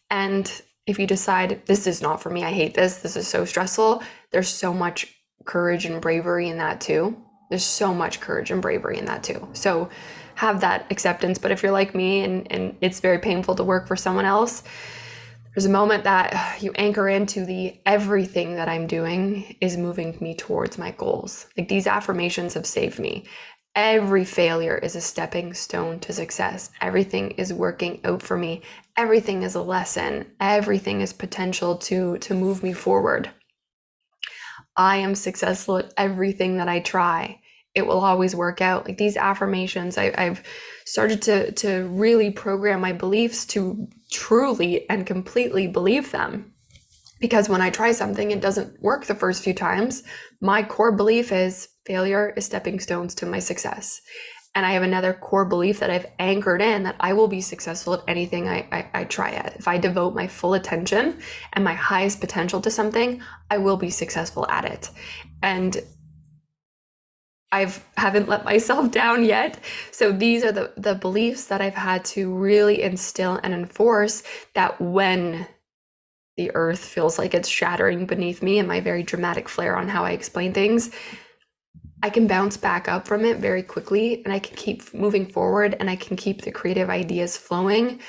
And 0.10 0.50
if 0.88 1.00
you 1.00 1.08
decide 1.08 1.66
this 1.66 1.88
is 1.88 2.02
not 2.02 2.22
for 2.22 2.30
me, 2.30 2.44
I 2.44 2.52
hate 2.52 2.74
this, 2.74 2.98
this 2.98 3.16
is 3.16 3.28
so 3.28 3.46
stressful, 3.46 4.04
there's 4.32 4.50
so 4.50 4.74
much 4.74 5.14
courage 5.46 5.86
and 5.86 6.02
bravery 6.02 6.50
in 6.50 6.58
that 6.58 6.82
too. 6.82 7.18
There's 7.50 7.64
so 7.64 7.94
much 7.94 8.20
courage 8.20 8.52
and 8.52 8.62
bravery 8.62 8.98
in 8.98 9.06
that 9.06 9.24
too. 9.24 9.48
So 9.54 9.90
have 10.36 10.62
that 10.62 10.86
acceptance. 10.92 11.38
But 11.38 11.52
if 11.52 11.64
you're 11.64 11.72
like 11.72 11.96
me 11.96 12.22
and, 12.22 12.52
and 12.52 12.76
it's 12.82 13.00
very 13.00 13.20
painful 13.20 13.56
to 13.56 13.64
work 13.64 13.88
for 13.88 13.96
someone 13.96 14.26
else, 14.26 14.64
there's 15.54 15.66
a 15.66 15.70
moment 15.70 16.04
that 16.04 16.62
you 16.62 16.74
anchor 16.76 17.08
into 17.08 17.46
the 17.46 17.80
everything 17.86 18.56
that 18.56 18.68
I'm 18.68 18.88
doing 18.88 19.56
is 19.62 19.78
moving 19.78 20.18
me 20.20 20.36
towards 20.36 20.78
my 20.78 20.92
goals. 20.92 21.48
Like 21.58 21.70
these 21.70 21.88
affirmations 21.88 22.56
have 22.56 22.66
saved 22.66 23.00
me. 23.00 23.26
Every 23.76 24.24
failure 24.24 24.78
is 24.78 24.96
a 24.96 25.02
stepping 25.02 25.54
stone 25.54 26.00
to 26.00 26.14
success. 26.14 26.72
Everything 26.80 27.32
is 27.32 27.52
working 27.52 28.00
out 28.06 28.22
for 28.22 28.38
me. 28.38 28.62
Everything 28.96 29.44
is 29.44 29.54
a 29.54 29.62
lesson. 29.62 30.32
Everything 30.40 31.02
is 31.02 31.12
potential 31.12 31.76
to 31.80 32.18
to 32.20 32.34
move 32.34 32.64
me 32.64 32.72
forward. 32.72 33.32
I 34.78 34.98
am 34.98 35.14
successful 35.14 35.78
at 35.78 35.94
everything 35.98 36.58
that 36.58 36.70
I 36.70 36.80
try. 36.80 37.42
It 37.74 37.86
will 37.86 38.00
always 38.00 38.34
work 38.34 38.62
out. 38.62 38.88
Like 38.88 38.98
these 38.98 39.18
affirmations, 39.18 39.98
I, 39.98 40.14
I've 40.18 40.42
started 40.86 41.22
to 41.24 41.52
to 41.52 41.88
really 41.90 42.32
program 42.32 42.80
my 42.80 42.94
beliefs 42.94 43.46
to 43.48 43.90
truly 44.10 44.90
and 44.90 45.06
completely 45.06 45.68
believe 45.68 46.12
them. 46.12 46.55
Because 47.26 47.50
when 47.50 47.60
I 47.60 47.72
try 47.72 47.92
something, 47.92 48.30
it 48.30 48.40
doesn't 48.40 48.80
work 48.84 49.08
the 49.08 49.16
first 49.16 49.44
few 49.44 49.56
times. 49.56 50.04
My 50.42 50.62
core 50.62 50.92
belief 50.92 51.32
is 51.32 51.70
failure 51.84 52.32
is 52.38 52.46
stepping 52.46 52.80
stones 52.80 53.16
to 53.16 53.26
my 53.26 53.40
success. 53.40 54.00
And 54.54 54.64
I 54.64 54.74
have 54.74 54.84
another 54.84 55.12
core 55.12 55.46
belief 55.46 55.80
that 55.80 55.90
I've 55.90 56.06
anchored 56.20 56.62
in 56.62 56.84
that 56.84 56.98
I 57.00 57.14
will 57.14 57.28
be 57.28 57.42
successful 57.42 57.96
at 57.96 58.04
anything 58.08 58.48
I, 58.48 58.68
I, 58.72 58.90
I, 58.94 59.04
try 59.06 59.32
at. 59.32 59.56
If 59.56 59.68
I 59.68 59.80
devote 59.80 60.14
my 60.14 60.28
full 60.28 60.54
attention 60.54 61.18
and 61.54 61.64
my 61.64 61.74
highest 61.74 62.20
potential 62.20 62.62
to 62.62 62.70
something, 62.70 63.24
I 63.50 63.58
will 63.58 63.78
be 63.78 63.90
successful 63.90 64.46
at 64.48 64.66
it. 64.66 64.92
And 65.42 65.82
I've 67.52 67.84
haven't 67.98 68.30
let 68.30 68.46
myself 68.46 68.92
down 69.02 69.26
yet. 69.26 69.60
So 69.90 70.12
these 70.12 70.44
are 70.44 70.52
the, 70.52 70.74
the 70.78 70.94
beliefs 70.94 71.46
that 71.46 71.60
I've 71.60 71.74
had 71.74 72.06
to 72.06 72.32
really 72.32 72.84
instill 72.84 73.40
and 73.42 73.52
enforce 73.52 74.22
that 74.54 74.80
when 74.80 75.48
the 76.38 76.52
earth 76.54 76.84
feels 76.84 77.18
like 77.18 77.34
it's 77.34 77.48
shattering 77.48 78.06
beneath 78.06 78.42
me 78.42 78.60
and 78.60 78.68
my 78.68 78.80
very 78.80 79.04
dramatic 79.04 79.48
flair 79.48 79.78
on 79.78 79.88
how 79.88 80.04
I 80.04 80.12
explain 80.12 80.54
things, 80.54 80.92
I 82.04 82.10
can 82.10 82.28
bounce 82.28 82.58
back 82.58 82.88
up 82.88 83.08
from 83.08 83.26
it 83.26 83.38
very 83.38 83.64
quickly 83.64 84.24
and 84.24 84.34
I 84.34 84.40
can 84.40 84.56
keep 84.56 84.94
moving 84.94 85.26
forward 85.26 85.76
and 85.80 85.90
I 85.90 85.96
can 85.96 86.18
keep 86.18 86.42
the 86.42 86.52
creative 86.52 86.90
ideas 86.90 87.38
flowing 87.38 88.00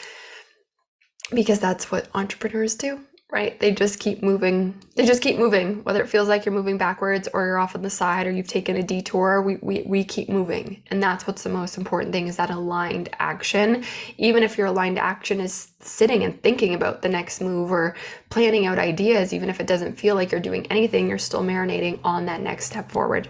because 1.33 1.61
that's 1.61 1.91
what 1.91 2.09
entrepreneurs 2.15 2.75
do, 2.75 3.01
right? 3.31 3.59
They 3.59 3.73
just 3.73 3.99
keep 3.99 4.23
moving. 4.23 4.81
They 4.95 5.05
just 5.05 5.21
keep 5.21 5.37
moving, 5.37 5.83
whether 5.83 6.01
it 6.01 6.09
feels 6.09 6.29
like 6.29 6.47
you're 6.47 6.55
moving 6.55 6.79
backwards 6.79 7.29
or 7.33 7.45
you're 7.45 7.59
off 7.59 7.75
on 7.75 7.83
the 7.83 7.91
side 7.91 8.27
or 8.27 8.31
you've 8.31 8.47
taken 8.47 8.77
a 8.77 8.83
detour, 8.85 9.43
we, 9.43 9.57
we, 9.57 9.83
we 9.83 10.05
keep 10.05 10.29
moving. 10.29 10.83
And 10.91 11.03
that's 11.03 11.27
what's 11.27 11.43
the 11.43 11.51
most 11.51 11.77
important 11.77 12.13
thing 12.13 12.29
is 12.29 12.37
that 12.37 12.51
aligned 12.51 13.09
action. 13.19 13.85
Even 14.17 14.45
if 14.45 14.57
your 14.57 14.69
aligned 14.69 14.99
action 14.99 15.41
is 15.41 15.73
sitting 15.81 16.23
and 16.23 16.41
thinking 16.43 16.75
about 16.75 17.03
the 17.03 17.09
next 17.09 17.41
move 17.41 17.73
or 17.73 17.97
planning 18.31 18.65
out 18.65 18.79
ideas, 18.79 19.33
even 19.35 19.51
if 19.51 19.59
it 19.59 19.67
doesn't 19.67 19.99
feel 19.99 20.15
like 20.15 20.31
you're 20.31 20.41
doing 20.41 20.65
anything, 20.71 21.09
you're 21.09 21.19
still 21.19 21.43
marinating 21.43 21.99
on 22.05 22.27
that 22.27 22.41
next 22.41 22.67
step 22.67 22.93
forward. 22.93 23.29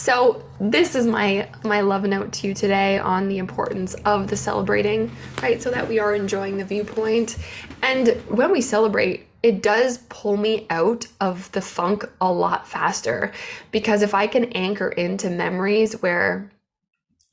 So 0.00 0.42
this 0.58 0.94
is 0.94 1.06
my 1.06 1.46
my 1.62 1.82
love 1.82 2.04
note 2.04 2.32
to 2.32 2.46
you 2.46 2.54
today 2.54 2.98
on 2.98 3.28
the 3.28 3.36
importance 3.36 3.92
of 4.06 4.28
the 4.28 4.36
celebrating, 4.36 5.10
right? 5.42 5.60
So 5.62 5.70
that 5.70 5.86
we 5.86 5.98
are 5.98 6.14
enjoying 6.14 6.56
the 6.56 6.64
viewpoint. 6.64 7.36
And 7.82 8.08
when 8.26 8.50
we 8.50 8.62
celebrate, 8.62 9.26
it 9.42 9.62
does 9.62 9.98
pull 10.08 10.38
me 10.38 10.66
out 10.70 11.06
of 11.20 11.52
the 11.52 11.60
funk 11.60 12.06
a 12.18 12.32
lot 12.32 12.66
faster 12.66 13.30
because 13.72 14.00
if 14.00 14.14
I 14.14 14.26
can 14.26 14.44
anchor 14.54 14.88
into 14.88 15.28
memories 15.28 16.00
where 16.00 16.50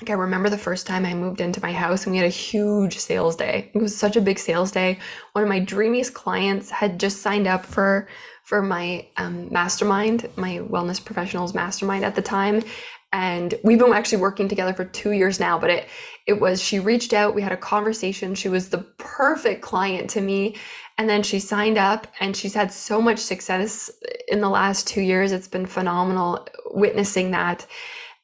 like 0.01 0.09
I 0.09 0.13
remember 0.13 0.49
the 0.49 0.57
first 0.57 0.85
time 0.85 1.05
I 1.05 1.13
moved 1.13 1.39
into 1.39 1.61
my 1.61 1.71
house 1.71 2.03
and 2.03 2.11
we 2.11 2.17
had 2.17 2.27
a 2.27 2.29
huge 2.29 2.97
sales 2.97 3.37
day. 3.37 3.71
It 3.73 3.81
was 3.81 3.97
such 3.97 4.17
a 4.17 4.21
big 4.21 4.39
sales 4.39 4.71
day. 4.71 4.99
One 5.31 5.41
of 5.41 5.49
my 5.49 5.59
dreamiest 5.59 6.13
clients 6.13 6.69
had 6.69 6.99
just 6.99 7.21
signed 7.21 7.47
up 7.47 7.65
for 7.65 8.07
for 8.47 8.61
my 8.61 9.05
um, 9.17 9.51
mastermind, 9.51 10.29
my 10.37 10.59
wellness 10.59 11.03
professionals 11.03 11.53
mastermind 11.53 12.05
at 12.05 12.15
the 12.15 12.21
time. 12.21 12.63
And 13.11 13.53
we've 13.61 13.77
been 13.77 13.91
actually 13.91 14.19
working 14.21 14.47
together 14.47 14.73
for 14.73 14.85
two 14.85 15.11
years 15.11 15.37
now, 15.37 15.59
but 15.59 15.69
it 15.69 15.89
it 16.25 16.39
was 16.39 16.63
she 16.63 16.79
reached 16.79 17.11
out, 17.11 17.35
we 17.35 17.41
had 17.41 17.51
a 17.51 17.57
conversation. 17.57 18.35
She 18.35 18.47
was 18.47 18.69
the 18.69 18.85
perfect 18.97 19.61
client 19.61 20.09
to 20.11 20.21
me. 20.21 20.55
And 20.97 21.09
then 21.09 21.23
she 21.23 21.39
signed 21.39 21.77
up 21.77 22.07
and 22.21 22.37
she's 22.37 22.53
had 22.53 22.71
so 22.71 23.01
much 23.01 23.19
success 23.19 23.91
in 24.29 24.39
the 24.39 24.49
last 24.49 24.87
two 24.87 25.01
years. 25.01 25.33
It's 25.33 25.49
been 25.49 25.65
phenomenal 25.65 26.47
witnessing 26.71 27.31
that. 27.31 27.67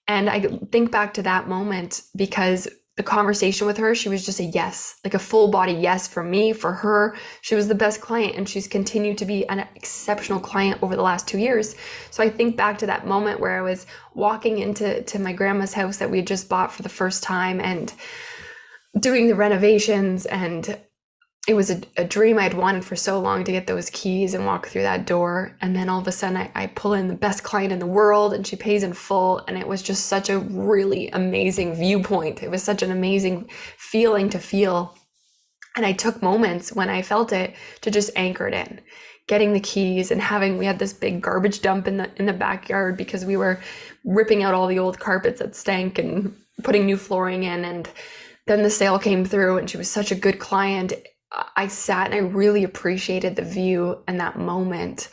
And 0.07 0.29
I 0.29 0.39
think 0.71 0.89
back 0.89 1.13
to 1.15 1.21
that 1.23 1.49
moment 1.49 2.01
because 2.15 2.69
the 2.95 3.03
conversation 3.03 3.65
with 3.65 3.77
her, 3.77 3.95
she 3.95 4.10
was 4.10 4.23
just 4.25 4.39
a 4.39 4.43
yes, 4.43 4.99
like 5.03 5.15
a 5.15 5.19
full 5.19 5.47
body 5.49 5.73
yes 5.73 6.08
for 6.08 6.23
me, 6.23 6.53
for 6.53 6.73
her. 6.73 7.15
She 7.41 7.56
was 7.56 7.67
the 7.67 7.75
best 7.75 8.01
client 8.01 8.36
and 8.36 8.47
she's 8.47 8.67
continued 8.67 9.17
to 9.17 9.25
be 9.25 9.47
an 9.49 9.65
exceptional 9.75 10.39
client 10.39 10.82
over 10.84 10.95
the 10.95 11.01
last 11.01 11.27
two 11.27 11.39
years. 11.39 11.75
So 12.12 12.23
I 12.23 12.29
think 12.29 12.56
back 12.56 12.77
to 12.79 12.86
that 12.86 13.08
moment 13.08 13.39
where 13.39 13.58
I 13.58 13.62
was 13.62 13.88
walking 14.13 14.60
into 14.60 15.01
to 15.01 15.19
my 15.19 15.34
grandma's 15.34 15.73
house 15.73 15.97
that 15.97 16.12
we 16.12 16.17
had 16.17 16.27
just 16.27 16.49
bought 16.49 16.71
for 16.71 16.84
the 16.84 16.89
first 16.89 17.23
time 17.23 17.60
and 17.60 17.91
doing 18.99 19.27
the 19.27 19.36
renovations 19.36 20.27
and 20.27 20.77
it 21.45 21.56
was 21.56 21.69
a, 21.69 21.82
a, 21.97 22.06
dream 22.06 22.39
I'd 22.39 22.53
wanted 22.53 22.86
for 22.86 22.95
so 22.95 23.19
long 23.19 23.43
to 23.43 23.51
get 23.51 23.67
those 23.67 23.89
keys 23.89 24.34
and 24.34 24.45
walk 24.45 24.67
through 24.67 24.84
that 24.84 25.06
door. 25.06 25.58
And 25.60 25.75
then 25.75 25.89
all 25.89 25.99
of 25.99 26.08
a 26.08 26.12
sudden, 26.12 26.38
I, 26.38 26.51
I, 26.56 26.67
pull 26.67 26.93
in 26.93 27.10
the 27.10 27.15
best 27.15 27.43
client 27.43 27.73
in 27.73 27.79
the 27.79 27.86
world 27.86 28.34
and 28.34 28.47
she 28.47 28.56
pays 28.56 28.82
in 28.82 28.93
full. 28.93 29.39
And 29.47 29.58
it 29.58 29.67
was 29.67 29.82
just 29.82 30.06
such 30.06 30.29
a 30.29 30.39
really 30.39 31.10
amazing 31.10 31.75
viewpoint. 31.75 32.43
It 32.43 32.49
was 32.49 32.63
such 32.63 32.82
an 32.82 32.91
amazing 32.91 33.49
feeling 33.77 34.29
to 34.29 34.39
feel. 34.39 34.95
And 35.75 35.86
I 35.86 35.91
took 35.91 36.21
moments 36.21 36.71
when 36.71 36.88
I 36.88 37.01
felt 37.01 37.34
it 37.34 37.53
to 37.82 37.91
just 37.91 38.12
anchor 38.15 38.47
it 38.47 38.53
in. 38.53 38.79
Getting 39.27 39.51
the 39.51 39.60
keys 39.60 40.12
and 40.12 40.21
having 40.21 40.58
we 40.58 40.65
had 40.65 40.79
this 40.79 40.93
big 40.93 41.21
garbage 41.21 41.62
dump 41.62 41.88
in 41.88 41.97
the 41.97 42.10
in 42.17 42.25
the 42.25 42.34
backyard 42.34 42.97
because 42.97 43.25
we 43.25 43.38
were 43.38 43.62
ripping 44.06 44.43
out 44.43 44.53
all 44.53 44.67
the 44.67 44.79
old 44.79 44.99
carpets 44.99 45.39
that 45.39 45.56
stank 45.56 45.97
and 45.97 46.36
putting 46.62 46.86
new 46.86 46.97
flooring 46.97 47.43
in 47.43 47.63
and 47.63 47.89
then 48.47 48.63
the 48.63 48.69
sale 48.69 48.99
came 48.99 49.23
through 49.23 49.58
and 49.58 49.69
she 49.69 49.77
was 49.77 49.89
such 49.89 50.12
a 50.12 50.15
good 50.15 50.39
client 50.39 50.91
I 51.55 51.67
sat 51.67 52.07
and 52.07 52.15
I 52.15 52.19
really 52.19 52.63
appreciated 52.63 53.35
the 53.35 53.43
view 53.43 54.03
and 54.07 54.19
that 54.19 54.37
moment. 54.37 55.09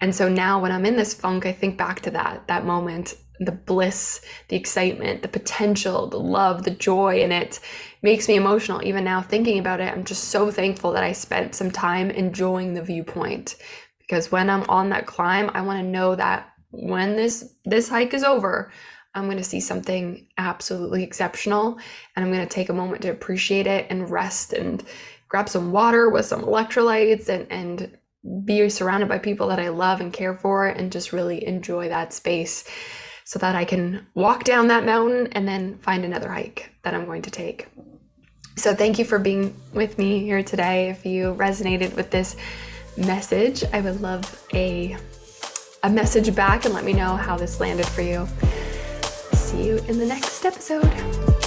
And 0.00 0.14
so 0.14 0.28
now 0.28 0.60
when 0.60 0.72
I'm 0.72 0.86
in 0.86 0.96
this 0.96 1.14
funk, 1.14 1.46
I 1.46 1.52
think 1.52 1.76
back 1.76 2.00
to 2.02 2.10
that 2.12 2.46
that 2.48 2.64
moment, 2.64 3.14
the 3.40 3.52
bliss, 3.52 4.20
the 4.48 4.56
excitement, 4.56 5.22
the 5.22 5.28
potential, 5.28 6.08
the 6.08 6.20
love, 6.20 6.62
the 6.62 6.70
joy, 6.70 7.22
and 7.22 7.32
it 7.32 7.58
makes 8.02 8.28
me 8.28 8.36
emotional 8.36 8.84
even 8.84 9.04
now 9.04 9.20
thinking 9.20 9.58
about 9.58 9.80
it. 9.80 9.92
I'm 9.92 10.04
just 10.04 10.24
so 10.24 10.50
thankful 10.50 10.92
that 10.92 11.04
I 11.04 11.12
spent 11.12 11.54
some 11.54 11.70
time 11.70 12.10
enjoying 12.10 12.74
the 12.74 12.82
viewpoint 12.82 13.56
because 13.98 14.30
when 14.30 14.50
I'm 14.50 14.68
on 14.68 14.90
that 14.90 15.06
climb, 15.06 15.50
I 15.54 15.62
want 15.62 15.82
to 15.82 15.90
know 15.90 16.14
that 16.14 16.50
when 16.70 17.16
this 17.16 17.54
this 17.64 17.88
hike 17.88 18.14
is 18.14 18.24
over, 18.24 18.70
I'm 19.14 19.24
going 19.24 19.38
to 19.38 19.44
see 19.44 19.60
something 19.60 20.26
absolutely 20.38 21.02
exceptional 21.04 21.78
and 22.14 22.24
I'm 22.24 22.32
going 22.32 22.46
to 22.46 22.52
take 22.52 22.68
a 22.68 22.74
moment 22.74 23.02
to 23.02 23.10
appreciate 23.10 23.66
it 23.66 23.86
and 23.88 24.10
rest 24.10 24.52
and 24.52 24.82
grab 25.28 25.48
some 25.48 25.72
water 25.72 26.08
with 26.08 26.26
some 26.26 26.42
electrolytes 26.42 27.28
and 27.28 27.46
and 27.50 27.98
be 28.44 28.68
surrounded 28.68 29.08
by 29.08 29.18
people 29.18 29.48
that 29.48 29.60
I 29.60 29.68
love 29.68 30.00
and 30.00 30.12
care 30.12 30.34
for 30.34 30.66
and 30.66 30.90
just 30.90 31.12
really 31.12 31.46
enjoy 31.46 31.88
that 31.88 32.12
space 32.12 32.64
so 33.24 33.38
that 33.38 33.54
I 33.54 33.64
can 33.64 34.06
walk 34.14 34.44
down 34.44 34.68
that 34.68 34.84
mountain 34.84 35.28
and 35.32 35.46
then 35.46 35.78
find 35.78 36.04
another 36.04 36.30
hike 36.30 36.72
that 36.82 36.94
I'm 36.94 37.06
going 37.06 37.22
to 37.22 37.30
take. 37.30 37.68
So 38.56 38.74
thank 38.74 38.98
you 38.98 39.04
for 39.04 39.18
being 39.18 39.54
with 39.72 39.98
me 39.98 40.20
here 40.20 40.42
today. 40.42 40.88
If 40.88 41.04
you 41.04 41.34
resonated 41.34 41.94
with 41.96 42.10
this 42.10 42.36
message, 42.96 43.64
I 43.72 43.80
would 43.80 44.00
love 44.00 44.46
a 44.54 44.96
a 45.82 45.90
message 45.90 46.34
back 46.34 46.64
and 46.64 46.72
let 46.72 46.84
me 46.84 46.94
know 46.94 47.14
how 47.14 47.36
this 47.36 47.60
landed 47.60 47.86
for 47.86 48.00
you. 48.00 48.26
See 49.34 49.66
you 49.66 49.76
in 49.86 49.98
the 49.98 50.06
next 50.06 50.46
episode. 50.46 51.43